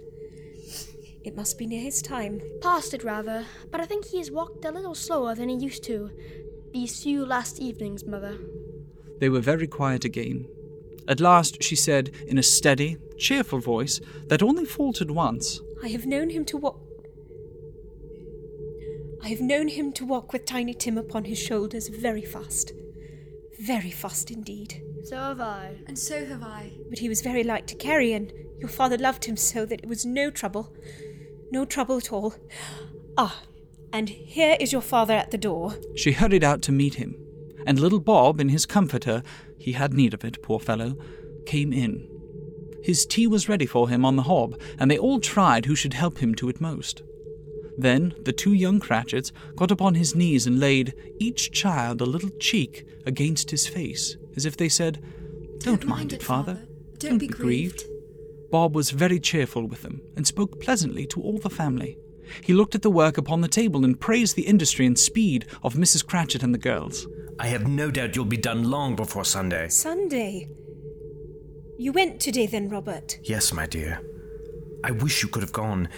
It 1.29 1.35
must 1.35 1.59
be 1.59 1.67
near 1.67 1.83
his 1.83 2.01
time. 2.01 2.41
Past 2.59 2.95
it, 2.95 3.03
rather, 3.03 3.45
but 3.69 3.79
I 3.79 3.85
think 3.85 4.03
he 4.03 4.17
has 4.17 4.31
walked 4.31 4.65
a 4.65 4.71
little 4.71 4.95
slower 4.95 5.35
than 5.35 5.47
he 5.47 5.57
used 5.57 5.83
to 5.83 6.09
these 6.73 7.03
few 7.03 7.23
last 7.23 7.59
evenings, 7.59 8.03
Mother. 8.03 8.39
They 9.19 9.29
were 9.29 9.39
very 9.39 9.67
quiet 9.67 10.03
again. 10.03 10.47
At 11.07 11.19
last 11.19 11.61
she 11.61 11.75
said, 11.75 12.09
in 12.25 12.39
a 12.39 12.43
steady, 12.43 12.97
cheerful 13.19 13.59
voice 13.59 14.01
that 14.25 14.41
only 14.41 14.65
faltered 14.65 15.11
once, 15.11 15.61
I 15.83 15.89
have 15.89 16.07
known 16.07 16.31
him 16.31 16.45
to 16.45 16.57
walk. 16.57 16.81
I 19.21 19.27
have 19.27 19.41
known 19.41 19.67
him 19.67 19.91
to 19.93 20.05
walk 20.05 20.33
with 20.33 20.45
Tiny 20.45 20.73
Tim 20.73 20.97
upon 20.97 21.25
his 21.25 21.37
shoulders 21.37 21.89
very 21.89 22.23
fast. 22.25 22.73
Very 23.59 23.91
fast 23.91 24.31
indeed. 24.31 24.81
So 25.03 25.15
have 25.15 25.41
I. 25.41 25.75
And 25.85 25.99
so 25.99 26.25
have 26.25 26.41
I. 26.41 26.71
But 26.89 26.97
he 26.97 27.07
was 27.07 27.21
very 27.21 27.43
light 27.43 27.67
to 27.67 27.75
carry, 27.75 28.13
and 28.13 28.33
your 28.57 28.69
father 28.69 28.97
loved 28.97 29.25
him 29.25 29.37
so 29.37 29.63
that 29.67 29.81
it 29.83 29.87
was 29.87 30.07
no 30.07 30.31
trouble. 30.31 30.73
No 31.51 31.65
trouble 31.65 31.97
at 31.97 32.11
all. 32.11 32.35
Ah, 33.17 33.41
and 33.91 34.09
here 34.09 34.55
is 34.59 34.71
your 34.71 34.81
father 34.81 35.13
at 35.13 35.31
the 35.31 35.37
door. 35.37 35.75
She 35.95 36.11
hurried 36.11 36.43
out 36.43 36.61
to 36.63 36.71
meet 36.71 36.95
him, 36.95 37.15
and 37.65 37.79
little 37.79 37.99
Bob, 37.99 38.39
in 38.39 38.49
his 38.49 38.65
comforter, 38.65 39.23
he 39.57 39.73
had 39.73 39.93
need 39.93 40.13
of 40.13 40.23
it, 40.23 40.41
poor 40.41 40.59
fellow, 40.59 40.95
came 41.45 41.73
in. 41.73 42.07
His 42.83 43.05
tea 43.05 43.27
was 43.27 43.49
ready 43.49 43.65
for 43.65 43.89
him 43.89 44.05
on 44.05 44.15
the 44.15 44.23
hob, 44.23 44.59
and 44.77 44.89
they 44.89 44.97
all 44.97 45.19
tried 45.19 45.65
who 45.65 45.75
should 45.75 45.93
help 45.93 46.19
him 46.19 46.33
to 46.35 46.49
it 46.49 46.61
most. 46.61 47.01
Then 47.77 48.13
the 48.23 48.33
two 48.33 48.53
young 48.53 48.79
Cratchits 48.79 49.31
got 49.55 49.71
upon 49.71 49.95
his 49.95 50.15
knees 50.15 50.45
and 50.45 50.59
laid 50.59 50.93
each 51.19 51.51
child 51.51 52.01
a 52.01 52.05
little 52.05 52.29
cheek 52.39 52.85
against 53.05 53.51
his 53.51 53.67
face, 53.67 54.17
as 54.35 54.45
if 54.45 54.57
they 54.57 54.69
said, 54.69 55.01
Don't, 55.59 55.85
mind 55.85 56.13
it, 56.13 56.21
father. 56.21 56.59
Don't, 56.97 57.17
be 57.17 57.27
grieved. 57.27 57.83
Bob 58.51 58.75
was 58.75 58.91
very 58.91 59.19
cheerful 59.19 59.67
with 59.67 59.83
them, 59.83 60.01
and 60.15 60.25
spoke 60.25 60.59
pleasantly 60.59 61.05
to 61.07 61.21
all 61.21 61.37
the 61.37 61.49
family. 61.49 61.97
He 62.43 62.53
looked 62.53 62.75
at 62.75 62.81
the 62.81 62.91
work 62.91 63.17
upon 63.17 63.41
the 63.41 63.47
table 63.47 63.83
and 63.83 63.99
praised 63.99 64.35
the 64.35 64.47
industry 64.47 64.85
and 64.85 64.97
speed 64.97 65.45
of 65.63 65.73
Mrs. 65.75 66.05
Cratchit 66.05 66.43
and 66.43 66.53
the 66.53 66.59
girls. 66.59 67.07
I 67.39 67.47
have 67.47 67.67
no 67.67 67.89
doubt 67.89 68.15
you'll 68.15 68.25
be 68.25 68.37
done 68.37 68.69
long 68.69 68.95
before 68.95 69.25
Sunday. 69.25 69.69
Sunday? 69.69 70.49
You 71.77 71.91
went 71.91 72.19
today 72.19 72.45
then, 72.45 72.69
Robert? 72.69 73.19
Yes, 73.23 73.53
my 73.53 73.65
dear. 73.65 74.01
I 74.83 74.91
wish 74.91 75.23
you 75.23 75.29
could 75.29 75.43
have 75.43 75.53
gone. 75.53 75.89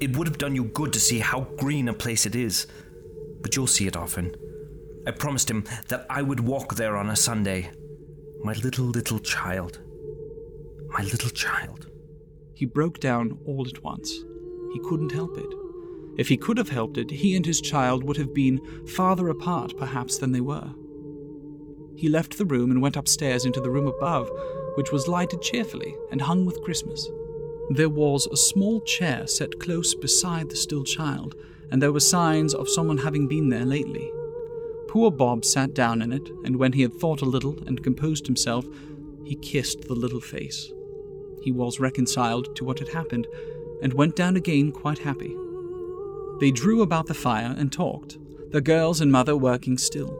It 0.00 0.16
would 0.16 0.26
have 0.26 0.38
done 0.38 0.54
you 0.54 0.64
good 0.64 0.92
to 0.94 1.00
see 1.00 1.18
how 1.18 1.40
green 1.58 1.88
a 1.88 1.94
place 1.94 2.26
it 2.26 2.34
is. 2.34 2.66
But 3.42 3.54
you'll 3.54 3.66
see 3.66 3.86
it 3.86 3.96
often. 3.96 4.34
I 5.06 5.10
promised 5.10 5.50
him 5.50 5.64
that 5.88 6.06
I 6.10 6.22
would 6.22 6.40
walk 6.40 6.74
there 6.74 6.96
on 6.96 7.10
a 7.10 7.16
Sunday. 7.16 7.70
My 8.42 8.54
little, 8.54 8.86
little 8.86 9.18
child. 9.18 9.80
My 10.88 11.02
little 11.02 11.30
child. 11.30 11.90
He 12.56 12.64
broke 12.64 13.00
down 13.00 13.38
all 13.44 13.68
at 13.68 13.84
once. 13.84 14.24
He 14.72 14.80
couldn't 14.80 15.12
help 15.12 15.36
it. 15.36 15.52
If 16.16 16.28
he 16.28 16.38
could 16.38 16.56
have 16.56 16.70
helped 16.70 16.96
it, 16.96 17.10
he 17.10 17.36
and 17.36 17.44
his 17.44 17.60
child 17.60 18.02
would 18.04 18.16
have 18.16 18.32
been 18.32 18.86
farther 18.86 19.28
apart, 19.28 19.76
perhaps, 19.76 20.16
than 20.16 20.32
they 20.32 20.40
were. 20.40 20.70
He 21.96 22.08
left 22.08 22.38
the 22.38 22.46
room 22.46 22.70
and 22.70 22.80
went 22.80 22.96
upstairs 22.96 23.44
into 23.44 23.60
the 23.60 23.68
room 23.68 23.86
above, 23.86 24.30
which 24.74 24.90
was 24.90 25.06
lighted 25.06 25.42
cheerfully 25.42 25.94
and 26.10 26.22
hung 26.22 26.46
with 26.46 26.62
Christmas. 26.62 27.06
There 27.68 27.90
was 27.90 28.26
a 28.26 28.38
small 28.38 28.80
chair 28.80 29.26
set 29.26 29.60
close 29.60 29.94
beside 29.94 30.48
the 30.48 30.56
still 30.56 30.84
child, 30.84 31.34
and 31.70 31.82
there 31.82 31.92
were 31.92 32.00
signs 32.00 32.54
of 32.54 32.70
someone 32.70 32.98
having 32.98 33.28
been 33.28 33.50
there 33.50 33.66
lately. 33.66 34.10
Poor 34.88 35.10
Bob 35.10 35.44
sat 35.44 35.74
down 35.74 36.00
in 36.00 36.10
it, 36.10 36.30
and 36.42 36.56
when 36.56 36.72
he 36.72 36.80
had 36.80 36.94
thought 36.94 37.20
a 37.20 37.26
little 37.26 37.62
and 37.66 37.84
composed 37.84 38.26
himself, 38.26 38.64
he 39.26 39.34
kissed 39.34 39.82
the 39.82 39.94
little 39.94 40.22
face. 40.22 40.72
He 41.40 41.52
was 41.52 41.80
reconciled 41.80 42.54
to 42.56 42.64
what 42.64 42.78
had 42.78 42.88
happened, 42.88 43.26
and 43.82 43.92
went 43.92 44.16
down 44.16 44.36
again 44.36 44.72
quite 44.72 44.98
happy. 44.98 45.36
They 46.40 46.50
drew 46.50 46.82
about 46.82 47.06
the 47.06 47.14
fire 47.14 47.54
and 47.56 47.72
talked, 47.72 48.18
the 48.50 48.60
girls 48.60 49.00
and 49.00 49.10
mother 49.10 49.36
working 49.36 49.78
still. 49.78 50.18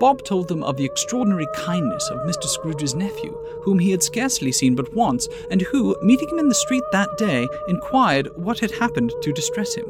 Bob 0.00 0.24
told 0.24 0.48
them 0.48 0.62
of 0.62 0.76
the 0.76 0.84
extraordinary 0.84 1.46
kindness 1.54 2.08
of 2.10 2.18
Mr. 2.20 2.44
Scrooge's 2.44 2.94
nephew, 2.94 3.32
whom 3.62 3.78
he 3.78 3.90
had 3.90 4.02
scarcely 4.02 4.52
seen 4.52 4.74
but 4.74 4.94
once, 4.94 5.28
and 5.50 5.62
who, 5.62 5.96
meeting 6.02 6.28
him 6.28 6.38
in 6.38 6.48
the 6.48 6.54
street 6.54 6.82
that 6.92 7.16
day, 7.16 7.48
inquired 7.68 8.28
what 8.36 8.58
had 8.58 8.72
happened 8.72 9.12
to 9.22 9.32
distress 9.32 9.74
him. 9.74 9.86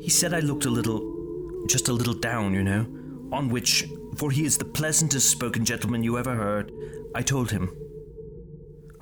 He 0.00 0.10
said 0.10 0.32
I 0.32 0.40
looked 0.40 0.66
a 0.66 0.70
little, 0.70 1.64
just 1.66 1.88
a 1.88 1.92
little 1.92 2.14
down, 2.14 2.54
you 2.54 2.62
know. 2.62 2.86
On 3.32 3.48
which, 3.48 3.88
for 4.14 4.30
he 4.30 4.44
is 4.44 4.58
the 4.58 4.64
pleasantest 4.64 5.28
spoken 5.30 5.64
gentleman 5.64 6.02
you 6.02 6.16
ever 6.18 6.34
heard, 6.34 6.72
I 7.14 7.22
told 7.22 7.50
him. 7.50 7.70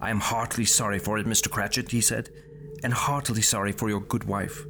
I 0.05 0.11
am 0.11 0.21
heartily 0.21 0.67
sorry 0.67 0.99
for 0.99 1.17
it, 1.17 1.25
Mr. 1.25 1.51
Cratchit, 1.51 1.91
he 1.91 2.03
said, 2.03 2.29
and 2.83 2.93
heartily 2.93 3.41
sorry 3.41 3.73
for 3.73 3.89
your 3.89 4.01
good 4.01 4.25
wife. 4.25 4.67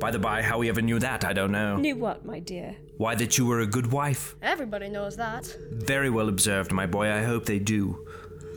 By 0.00 0.10
the 0.10 0.18
by, 0.18 0.40
how 0.40 0.62
he 0.62 0.70
ever 0.70 0.80
knew 0.80 0.98
that, 1.00 1.22
I 1.22 1.34
don't 1.34 1.52
know. 1.52 1.76
Knew 1.76 1.96
what, 1.96 2.24
my 2.24 2.38
dear? 2.38 2.74
Why, 2.96 3.14
that 3.16 3.36
you 3.36 3.44
were 3.44 3.60
a 3.60 3.66
good 3.66 3.92
wife. 3.92 4.36
Everybody 4.40 4.88
knows 4.88 5.16
that. 5.18 5.54
Very 5.70 6.08
well 6.08 6.30
observed, 6.30 6.72
my 6.72 6.86
boy. 6.86 7.12
I 7.12 7.24
hope 7.24 7.44
they 7.44 7.58
do. 7.58 8.06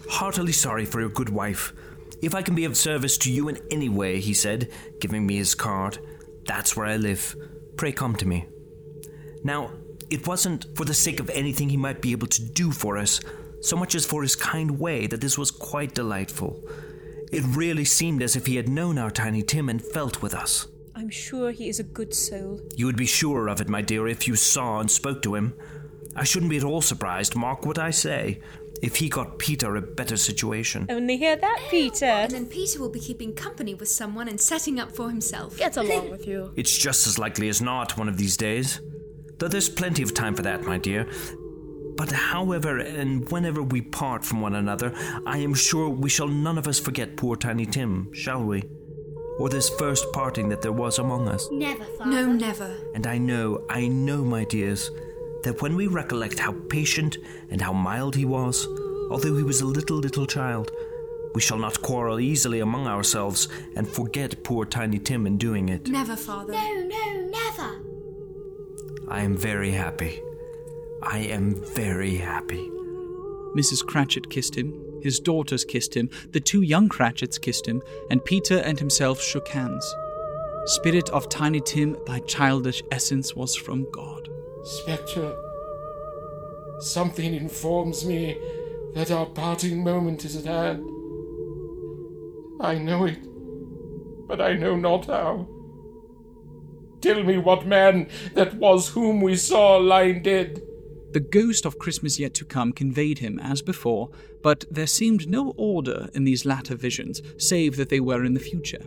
Heartily 0.09 0.53
sorry 0.53 0.85
for 0.85 1.01
your 1.01 1.09
good 1.09 1.27
wife. 1.27 1.73
If 2.21 2.35
I 2.35 2.41
can 2.41 2.55
be 2.55 2.63
of 2.63 2.77
service 2.77 3.17
to 3.17 3.31
you 3.31 3.49
in 3.49 3.59
any 3.69 3.89
way, 3.89 4.21
he 4.21 4.33
said, 4.33 4.71
giving 5.01 5.27
me 5.27 5.35
his 5.35 5.55
card, 5.55 5.97
that's 6.45 6.77
where 6.77 6.85
I 6.85 6.95
live. 6.95 7.35
Pray 7.75 7.91
come 7.91 8.15
to 8.15 8.25
me. 8.25 8.47
Now, 9.43 9.71
it 10.09 10.25
wasn't 10.25 10.67
for 10.77 10.85
the 10.85 10.93
sake 10.93 11.19
of 11.19 11.29
anything 11.31 11.67
he 11.67 11.75
might 11.75 12.01
be 12.01 12.13
able 12.13 12.27
to 12.27 12.41
do 12.41 12.71
for 12.71 12.97
us, 12.97 13.19
so 13.61 13.77
much 13.77 13.95
as 13.95 14.05
for 14.05 14.21
his 14.21 14.35
kind 14.35 14.79
way 14.79 15.07
that 15.07 15.21
this 15.21 15.37
was 15.37 15.51
quite 15.51 15.93
delightful. 15.93 16.61
It 17.31 17.43
really 17.47 17.85
seemed 17.85 18.21
as 18.21 18.35
if 18.35 18.45
he 18.45 18.57
had 18.57 18.67
known 18.67 18.97
our 18.97 19.11
Tiny 19.11 19.41
Tim 19.41 19.69
and 19.69 19.81
felt 19.81 20.21
with 20.21 20.33
us. 20.33 20.67
I'm 20.95 21.09
sure 21.09 21.51
he 21.51 21.69
is 21.69 21.79
a 21.79 21.83
good 21.83 22.13
soul. 22.13 22.59
You 22.75 22.85
would 22.85 22.97
be 22.97 23.05
sure 23.05 23.47
of 23.47 23.61
it, 23.61 23.69
my 23.69 23.81
dear, 23.81 24.07
if 24.07 24.27
you 24.27 24.35
saw 24.35 24.79
and 24.79 24.91
spoke 24.91 25.21
to 25.23 25.35
him. 25.35 25.53
I 26.15 26.25
shouldn't 26.25 26.49
be 26.49 26.57
at 26.57 26.63
all 26.63 26.81
surprised, 26.81 27.35
mark 27.35 27.65
what 27.65 27.79
I 27.79 27.91
say, 27.91 28.41
if 28.81 28.97
he 28.97 29.07
got 29.07 29.39
Peter 29.39 29.77
a 29.77 29.81
better 29.81 30.17
situation. 30.17 30.87
Only 30.89 31.15
hear 31.15 31.37
that, 31.37 31.59
Peter. 31.69 32.05
And 32.05 32.31
then 32.31 32.45
Peter 32.47 32.79
will 32.79 32.89
be 32.89 32.99
keeping 32.99 33.33
company 33.33 33.73
with 33.73 33.87
someone 33.87 34.27
and 34.27 34.39
setting 34.39 34.79
up 34.79 34.91
for 34.91 35.09
himself. 35.09 35.57
Get 35.57 35.77
along 35.77 36.09
with 36.09 36.27
you. 36.27 36.51
It's 36.57 36.77
just 36.77 37.07
as 37.07 37.17
likely 37.17 37.47
as 37.47 37.61
not 37.61 37.97
one 37.97 38.09
of 38.09 38.17
these 38.17 38.35
days. 38.35 38.81
Though 39.37 39.47
there's 39.47 39.69
plenty 39.69 40.03
of 40.03 40.13
time 40.13 40.35
for 40.35 40.41
that, 40.41 40.63
my 40.63 40.77
dear. 40.77 41.09
But 41.97 42.11
however 42.11 42.77
and 42.77 43.29
whenever 43.29 43.61
we 43.61 43.81
part 43.81 44.23
from 44.23 44.41
one 44.41 44.55
another, 44.55 44.93
I 45.25 45.37
am 45.39 45.53
sure 45.53 45.89
we 45.89 46.09
shall 46.09 46.27
none 46.27 46.57
of 46.57 46.67
us 46.67 46.79
forget 46.79 47.17
poor 47.17 47.35
Tiny 47.35 47.65
Tim, 47.65 48.13
shall 48.13 48.43
we? 48.43 48.63
Or 49.39 49.49
this 49.49 49.69
first 49.69 50.11
parting 50.13 50.49
that 50.49 50.61
there 50.61 50.71
was 50.71 50.99
among 50.99 51.27
us. 51.27 51.47
Never, 51.51 51.83
Father. 51.83 52.11
No, 52.11 52.31
never. 52.31 52.75
And 52.93 53.07
I 53.07 53.17
know, 53.17 53.65
I 53.69 53.87
know, 53.87 54.23
my 54.23 54.43
dears, 54.45 54.89
that 55.43 55.61
when 55.61 55.75
we 55.75 55.87
recollect 55.87 56.39
how 56.39 56.53
patient 56.69 57.17
and 57.49 57.61
how 57.61 57.73
mild 57.73 58.15
he 58.15 58.25
was, 58.25 58.67
although 59.09 59.35
he 59.35 59.43
was 59.43 59.61
a 59.61 59.65
little, 59.65 59.97
little 59.97 60.27
child, 60.27 60.71
we 61.33 61.41
shall 61.41 61.57
not 61.57 61.81
quarrel 61.81 62.19
easily 62.19 62.59
among 62.59 62.87
ourselves 62.87 63.47
and 63.75 63.87
forget 63.87 64.43
poor 64.43 64.65
Tiny 64.65 64.99
Tim 64.99 65.25
in 65.25 65.37
doing 65.37 65.69
it. 65.69 65.87
Never, 65.87 66.15
Father. 66.15 66.53
No, 66.53 66.87
no, 66.87 67.29
never. 67.29 67.81
I 69.07 69.21
am 69.21 69.35
very 69.37 69.71
happy. 69.71 70.21
I 71.03 71.19
am 71.19 71.55
very 71.55 72.17
happy. 72.17 72.69
Mrs. 73.55 73.85
Cratchit 73.85 74.29
kissed 74.29 74.55
him, 74.55 74.73
his 75.01 75.19
daughters 75.19 75.65
kissed 75.65 75.95
him, 75.95 76.09
the 76.31 76.39
two 76.39 76.61
young 76.61 76.87
Cratchits 76.87 77.37
kissed 77.37 77.67
him, 77.67 77.81
and 78.09 78.23
Peter 78.23 78.57
and 78.59 78.79
himself 78.79 79.21
shook 79.21 79.47
hands. 79.47 79.95
Spirit 80.65 81.09
of 81.09 81.27
Tiny 81.27 81.59
Tim, 81.59 81.97
thy 82.05 82.19
childish 82.19 82.83
essence 82.91 83.35
was 83.35 83.55
from 83.55 83.89
God. 83.91 84.29
Spectre, 84.63 85.35
something 86.79 87.33
informs 87.33 88.05
me 88.05 88.37
that 88.93 89.09
our 89.11 89.25
parting 89.25 89.83
moment 89.83 90.23
is 90.23 90.35
at 90.35 90.45
hand. 90.45 90.85
I 92.59 92.77
know 92.77 93.05
it, 93.05 93.19
but 94.27 94.39
I 94.39 94.53
know 94.53 94.75
not 94.75 95.07
how. 95.07 95.47
Tell 97.01 97.23
me 97.23 97.39
what 97.39 97.65
man 97.65 98.07
that 98.35 98.53
was 98.53 98.89
whom 98.89 99.21
we 99.21 99.35
saw 99.35 99.77
lying 99.77 100.21
dead. 100.21 100.61
The 101.11 101.19
ghost 101.19 101.65
of 101.65 101.77
Christmas 101.77 102.19
yet 102.19 102.33
to 102.35 102.45
come 102.45 102.71
conveyed 102.71 103.19
him 103.19 103.37
as 103.39 103.61
before, 103.61 104.09
but 104.41 104.63
there 104.71 104.87
seemed 104.87 105.27
no 105.27 105.53
order 105.57 106.09
in 106.13 106.23
these 106.23 106.45
latter 106.45 106.75
visions, 106.75 107.21
save 107.37 107.75
that 107.75 107.89
they 107.89 107.99
were 107.99 108.23
in 108.23 108.33
the 108.33 108.39
future. 108.39 108.81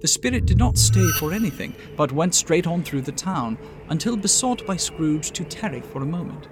The 0.00 0.08
spirit 0.08 0.44
did 0.44 0.58
not 0.58 0.76
stay 0.76 1.08
for 1.18 1.32
anything, 1.32 1.74
but 1.96 2.12
went 2.12 2.34
straight 2.34 2.66
on 2.66 2.82
through 2.82 3.00
the 3.02 3.12
town, 3.12 3.56
until 3.88 4.16
besought 4.16 4.66
by 4.66 4.76
Scrooge 4.76 5.30
to 5.30 5.44
tarry 5.44 5.80
for 5.80 6.02
a 6.02 6.06
moment. 6.06 6.48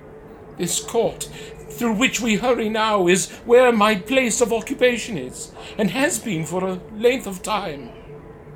This 0.56 0.80
court 0.80 1.28
through 1.68 1.94
which 1.94 2.20
we 2.20 2.36
hurry 2.36 2.68
now 2.68 3.06
is 3.06 3.30
where 3.44 3.72
my 3.72 3.94
place 3.94 4.40
of 4.40 4.52
occupation 4.52 5.18
is, 5.18 5.52
and 5.76 5.90
has 5.90 6.18
been 6.18 6.46
for 6.46 6.64
a 6.64 6.80
length 6.94 7.26
of 7.26 7.42
time. 7.42 7.90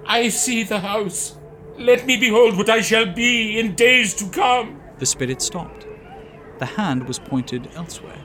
I 0.06 0.28
see 0.28 0.62
the 0.62 0.80
house. 0.80 1.36
Let 1.78 2.06
me 2.06 2.18
behold 2.18 2.56
what 2.56 2.70
I 2.70 2.80
shall 2.80 3.12
be 3.12 3.58
in 3.58 3.74
days 3.74 4.14
to 4.14 4.28
come. 4.30 4.80
The 4.98 5.06
spirit 5.06 5.42
stopped. 5.42 5.86
The 6.58 6.66
hand 6.66 7.06
was 7.06 7.18
pointed 7.18 7.70
elsewhere. 7.74 8.18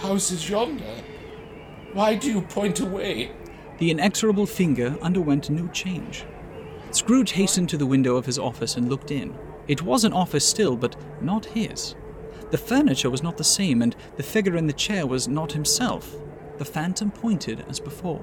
House 0.00 0.30
is 0.30 0.48
yonder. 0.48 1.02
Why 1.92 2.14
do 2.14 2.30
you 2.30 2.42
point 2.42 2.80
away? 2.80 3.32
The 3.78 3.90
inexorable 3.90 4.46
finger 4.46 4.96
underwent 5.02 5.50
no 5.50 5.66
change. 5.68 6.24
Scrooge 6.92 7.32
hastened 7.32 7.68
to 7.70 7.76
the 7.76 7.86
window 7.86 8.16
of 8.16 8.26
his 8.26 8.38
office 8.38 8.76
and 8.76 8.88
looked 8.88 9.10
in. 9.10 9.36
It 9.66 9.82
was 9.82 10.04
an 10.04 10.12
office 10.12 10.46
still, 10.46 10.76
but 10.76 10.96
not 11.20 11.46
his. 11.46 11.94
The 12.50 12.58
furniture 12.58 13.10
was 13.10 13.22
not 13.22 13.38
the 13.38 13.44
same, 13.44 13.82
and 13.82 13.96
the 14.16 14.22
figure 14.22 14.56
in 14.56 14.66
the 14.66 14.72
chair 14.72 15.06
was 15.06 15.26
not 15.26 15.52
himself. 15.52 16.14
The 16.58 16.64
phantom 16.64 17.10
pointed 17.10 17.64
as 17.68 17.80
before. 17.80 18.22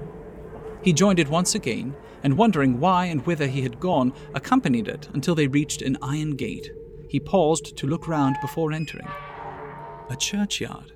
He 0.82 0.94
joined 0.94 1.20
it 1.20 1.30
once 1.30 1.56
again, 1.56 1.96
and 2.24 2.38
wondering 2.38 2.80
why 2.80 3.06
and 3.06 3.26
whither 3.26 3.48
he 3.48 3.62
had 3.62 3.80
gone, 3.80 4.14
accompanied 4.34 4.88
it 4.88 5.10
until 5.14 5.36
they 5.36 5.48
reached 5.48 5.82
an 5.82 5.98
iron 6.02 6.36
gate. 6.36 6.72
He 7.10 7.20
paused 7.20 7.76
to 7.76 7.88
look 7.88 8.08
round 8.08 8.38
before 8.40 8.72
entering. 8.72 9.08
A 10.10 10.16
churchyard. 10.16 10.94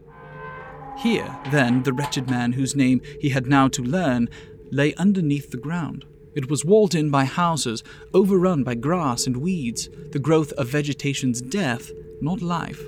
Here, 0.99 1.39
then, 1.51 1.83
the 1.83 1.91
wretched 1.91 2.29
man 2.29 2.53
whose 2.53 2.75
name 2.75 3.01
he 3.19 3.29
had 3.29 3.47
now 3.47 3.67
to 3.69 3.81
learn 3.81 4.29
lay 4.71 4.93
underneath 4.93 5.49
the 5.49 5.57
ground. 5.57 6.05
It 6.35 6.49
was 6.49 6.63
walled 6.63 6.93
in 6.93 7.09
by 7.09 7.25
houses, 7.25 7.83
overrun 8.13 8.63
by 8.63 8.75
grass 8.75 9.25
and 9.25 9.37
weeds, 9.37 9.89
the 10.11 10.19
growth 10.19 10.51
of 10.53 10.69
vegetation's 10.69 11.41
death, 11.41 11.91
not 12.21 12.43
life, 12.43 12.81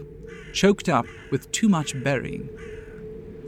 choked 0.54 0.88
up 0.88 1.08
with 1.32 1.52
too 1.52 1.68
much 1.68 2.02
burying. 2.04 2.50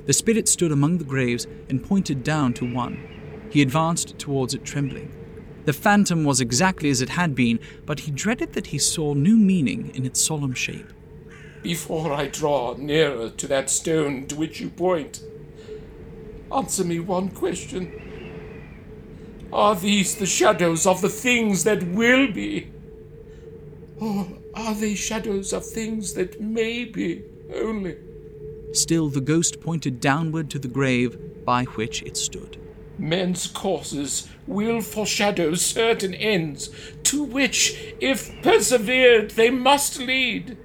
The 0.06 0.14
spirit 0.14 0.48
stood 0.48 0.72
among 0.72 0.98
the 0.98 1.04
graves 1.04 1.46
and 1.70 1.84
pointed 1.84 2.24
down 2.24 2.54
to 2.56 2.74
one. 2.74 3.48
He 3.52 3.62
advanced 3.62 4.18
towards 4.18 4.56
it 4.56 4.64
trembling. 4.64 5.14
The 5.68 5.74
phantom 5.74 6.24
was 6.24 6.40
exactly 6.40 6.90
as 6.90 7.02
it 7.02 7.10
had 7.10 7.36
been, 7.36 7.60
but 7.86 8.00
he 8.00 8.12
dreaded 8.12 8.54
that 8.54 8.68
he 8.68 8.78
saw 8.78 9.14
new 9.14 9.36
meaning 9.36 9.92
in 9.94 10.06
its 10.06 10.22
solemn 10.22 10.54
shape. 10.54 10.94
Before 11.62 12.14
I 12.14 12.28
draw 12.28 12.76
nearer 12.78 13.30
to 13.32 13.48
that 13.48 13.70
stone 13.70 14.28
to 14.28 14.38
which 14.38 14.62
you 14.62 14.70
point, 14.70 15.22
answer 16.50 16.86
me 16.86 17.02
one 17.02 17.28
question. 17.32 17.92
Are 19.52 19.76
these 19.76 20.16
the 20.16 20.26
shadows 20.26 20.88
of 20.88 21.02
the 21.02 21.10
things 21.10 21.66
that 21.66 21.84
will 21.84 22.32
be? 22.32 22.72
Or 24.00 24.26
are 24.54 24.74
they 24.74 24.96
shadows 24.96 25.52
of 25.52 25.66
things 25.66 26.14
that 26.14 26.40
may 26.40 26.86
be 26.86 27.24
only? 27.54 27.98
Still, 28.72 29.10
the 29.10 29.20
ghost 29.20 29.60
pointed 29.60 30.00
downward 30.00 30.50
to 30.52 30.60
the 30.60 30.70
grave 30.70 31.44
by 31.44 31.66
which 31.66 32.04
it 32.04 32.16
stood. 32.16 32.58
Men's 32.98 33.48
courses 33.48 34.30
will 34.46 34.82
foreshadow 34.82 35.54
certain 35.54 36.14
ends, 36.14 36.70
to 37.04 37.24
which, 37.24 37.94
if 38.00 38.42
persevered, 38.42 39.32
they 39.32 39.50
must 39.50 40.00
lead. 40.00 40.58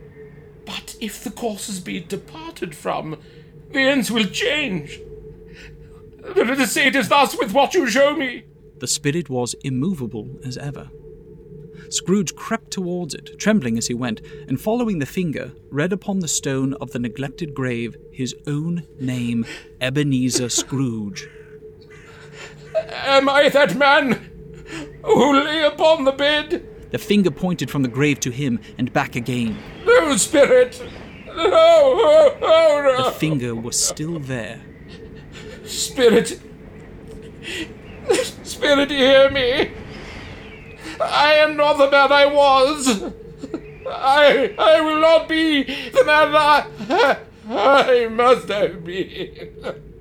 But 0.65 0.97
if 1.01 1.23
the 1.25 1.31
courses 1.31 1.81
be 1.81 2.01
departed 2.01 2.75
from, 2.75 3.19
the 3.71 3.81
ends 3.81 4.11
will 4.11 4.27
change. 4.27 5.01
Let 6.37 6.61
us 6.61 6.73
say 6.73 6.87
it 6.87 6.97
is 6.97 7.09
thus 7.09 7.37
with 7.37 7.53
what 7.53 7.75
you 7.75 7.89
show 7.89 8.15
me. 8.15 8.45
The 8.79 8.87
spirit 8.87 9.29
was 9.29 9.55
immovable 9.63 10.29
as 10.45 10.57
ever. 10.57 10.91
Scrooge 11.89 12.35
crept 12.35 12.71
towards 12.71 13.13
it, 13.13 13.39
trembling 13.39 13.77
as 13.77 13.89
he 13.89 13.95
went, 13.95 14.23
and 14.49 14.59
following 14.61 14.99
the 14.99 15.07
finger, 15.07 15.53
read 15.71 15.93
upon 15.93 16.21
the 16.21 16.29
stone 16.29 16.75
of 16.75 16.93
the 16.93 16.99
neglected 16.99 17.55
grave 17.55 17.97
his 18.13 18.35
own 18.47 18.87
name, 18.99 19.45
Ebenezer 19.81 20.49
Scrooge. 20.49 21.29
Am 22.75 23.29
I 23.29 23.49
that 23.49 23.77
man 23.77 24.31
who 25.05 25.45
lay 25.45 25.65
upon 25.65 26.05
the 26.05 26.13
bed? 26.13 26.69
The 26.91 26.99
finger 26.99 27.31
pointed 27.31 27.71
from 27.71 27.83
the 27.83 27.89
grave 27.89 28.21
to 28.21 28.31
him 28.31 28.61
and 28.79 28.93
back 28.93 29.17
again. 29.17 29.59
No, 29.85 30.17
spirit! 30.17 30.83
No, 31.27 31.35
oh, 31.37 32.39
oh, 32.43 32.97
no! 32.99 33.05
The 33.05 33.13
finger 33.13 33.55
was 33.55 33.79
still 33.79 34.19
there. 34.19 34.61
Spirit! 35.65 36.41
Spirit, 38.43 38.91
hear 38.91 39.31
me! 39.31 39.73
I 41.01 41.35
am 41.35 41.57
not 41.57 41.79
the 41.79 41.91
man 41.91 42.13
I 42.13 42.27
was! 42.27 43.13
I, 43.87 44.55
I 44.59 44.81
will 44.81 45.01
not 45.01 45.29
be 45.29 45.63
the 45.63 46.05
man 46.05 46.35
I, 46.37 47.19
I 47.49 48.09
must 48.09 48.49
have 48.49 48.85
been. 48.85 49.92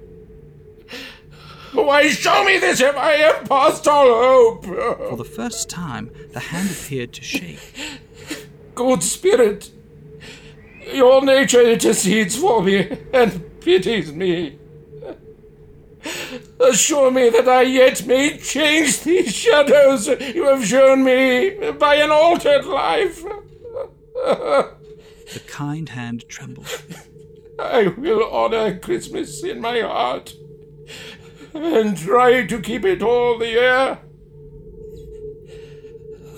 Why 1.74 2.10
show 2.10 2.44
me 2.44 2.58
this 2.58 2.82
if 2.82 2.96
I 2.98 3.14
am 3.14 3.46
past 3.46 3.88
all 3.88 4.08
hope? 4.08 4.66
For 4.66 5.16
the 5.16 5.24
first 5.24 5.70
time, 5.70 6.12
the 6.34 6.40
hand 6.40 6.70
appeared 6.70 7.14
to 7.14 7.22
shake. 7.22 7.60
Good 8.76 9.04
spirit, 9.04 9.72
your 10.94 11.24
nature 11.24 11.62
intercedes 11.62 12.36
for 12.36 12.62
me 12.62 12.98
and 13.14 13.60
pities 13.62 14.12
me. 14.12 14.60
Assure 16.60 17.12
me 17.12 17.30
that 17.30 17.48
I 17.48 17.62
yet 17.64 18.06
may 18.06 18.38
change 18.38 19.02
these 19.02 19.34
shadows 19.34 20.08
you 20.08 20.46
have 20.46 20.66
shown 20.66 21.04
me 21.04 21.72
by 21.72 21.96
an 21.96 22.12
altered 22.12 22.66
life. 22.66 23.24
The 24.14 25.40
kind 25.48 25.90
hand 25.90 26.28
trembled. 26.28 26.84
I 27.60 27.88
will 27.88 28.24
honor 28.30 28.78
Christmas 28.80 29.44
in 29.44 29.62
my 29.62 29.82
heart 29.82 30.34
and 31.54 31.98
try 31.98 32.46
to 32.46 32.60
keep 32.60 32.86
it 32.86 33.02
all 33.02 33.38
the 33.38 33.48
year. 33.48 34.00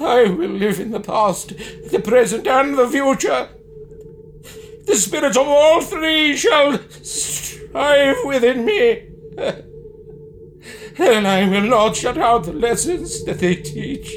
I 0.02 0.24
will 0.24 0.50
live 0.50 0.80
in 0.80 0.92
the 0.92 1.00
past, 1.00 1.54
the 1.90 2.02
present, 2.04 2.48
and 2.48 2.78
the 2.78 2.88
future. 2.88 3.50
The 4.86 4.96
spirits 4.96 5.38
of 5.38 5.48
all 5.48 5.82
three 5.82 6.36
shall 6.36 6.80
strive 6.90 8.18
within 8.26 8.66
me. 8.66 9.10
And 10.96 11.28
I 11.28 11.50
will 11.50 11.68
not 11.68 11.96
shut 11.96 12.20
out 12.20 12.44
the 12.44 12.54
lessons 12.54 13.24
that 13.24 13.40
they 13.40 13.56
teach. 13.56 14.14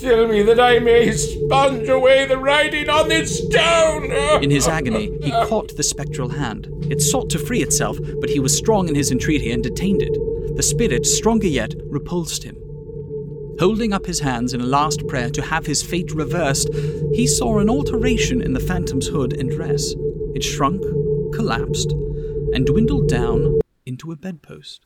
Tell 0.00 0.26
me 0.26 0.42
that 0.42 0.58
I 0.58 0.80
may 0.80 1.12
sponge 1.12 1.88
away 1.88 2.26
the 2.26 2.36
writing 2.36 2.90
on 2.90 3.08
this 3.08 3.38
stone. 3.38 4.10
In 4.42 4.50
his 4.50 4.66
agony, 4.66 5.16
he 5.22 5.30
caught 5.30 5.76
the 5.76 5.84
spectral 5.84 6.30
hand. 6.30 6.68
It 6.90 7.02
sought 7.02 7.30
to 7.30 7.38
free 7.38 7.62
itself, 7.62 7.98
but 8.20 8.30
he 8.30 8.40
was 8.40 8.56
strong 8.56 8.88
in 8.88 8.94
his 8.94 9.10
entreaty 9.10 9.50
and 9.50 9.62
detained 9.62 10.02
it. 10.02 10.56
The 10.56 10.62
spirit, 10.62 11.06
stronger 11.06 11.46
yet, 11.46 11.74
repulsed 11.86 12.44
him. 12.44 12.56
Holding 13.58 13.92
up 13.92 14.06
his 14.06 14.20
hands 14.20 14.52
in 14.52 14.60
a 14.60 14.66
last 14.66 15.06
prayer 15.06 15.30
to 15.30 15.42
have 15.42 15.66
his 15.66 15.82
fate 15.82 16.12
reversed, 16.12 16.70
he 17.12 17.26
saw 17.26 17.58
an 17.58 17.70
alteration 17.70 18.42
in 18.42 18.52
the 18.52 18.60
phantom's 18.60 19.06
hood 19.06 19.32
and 19.32 19.50
dress. 19.50 19.94
It 20.34 20.42
shrunk, 20.42 20.82
collapsed, 21.32 21.92
and 22.52 22.66
dwindled 22.66 23.08
down 23.08 23.60
into 23.86 24.12
a 24.12 24.16
bedpost. 24.16 24.84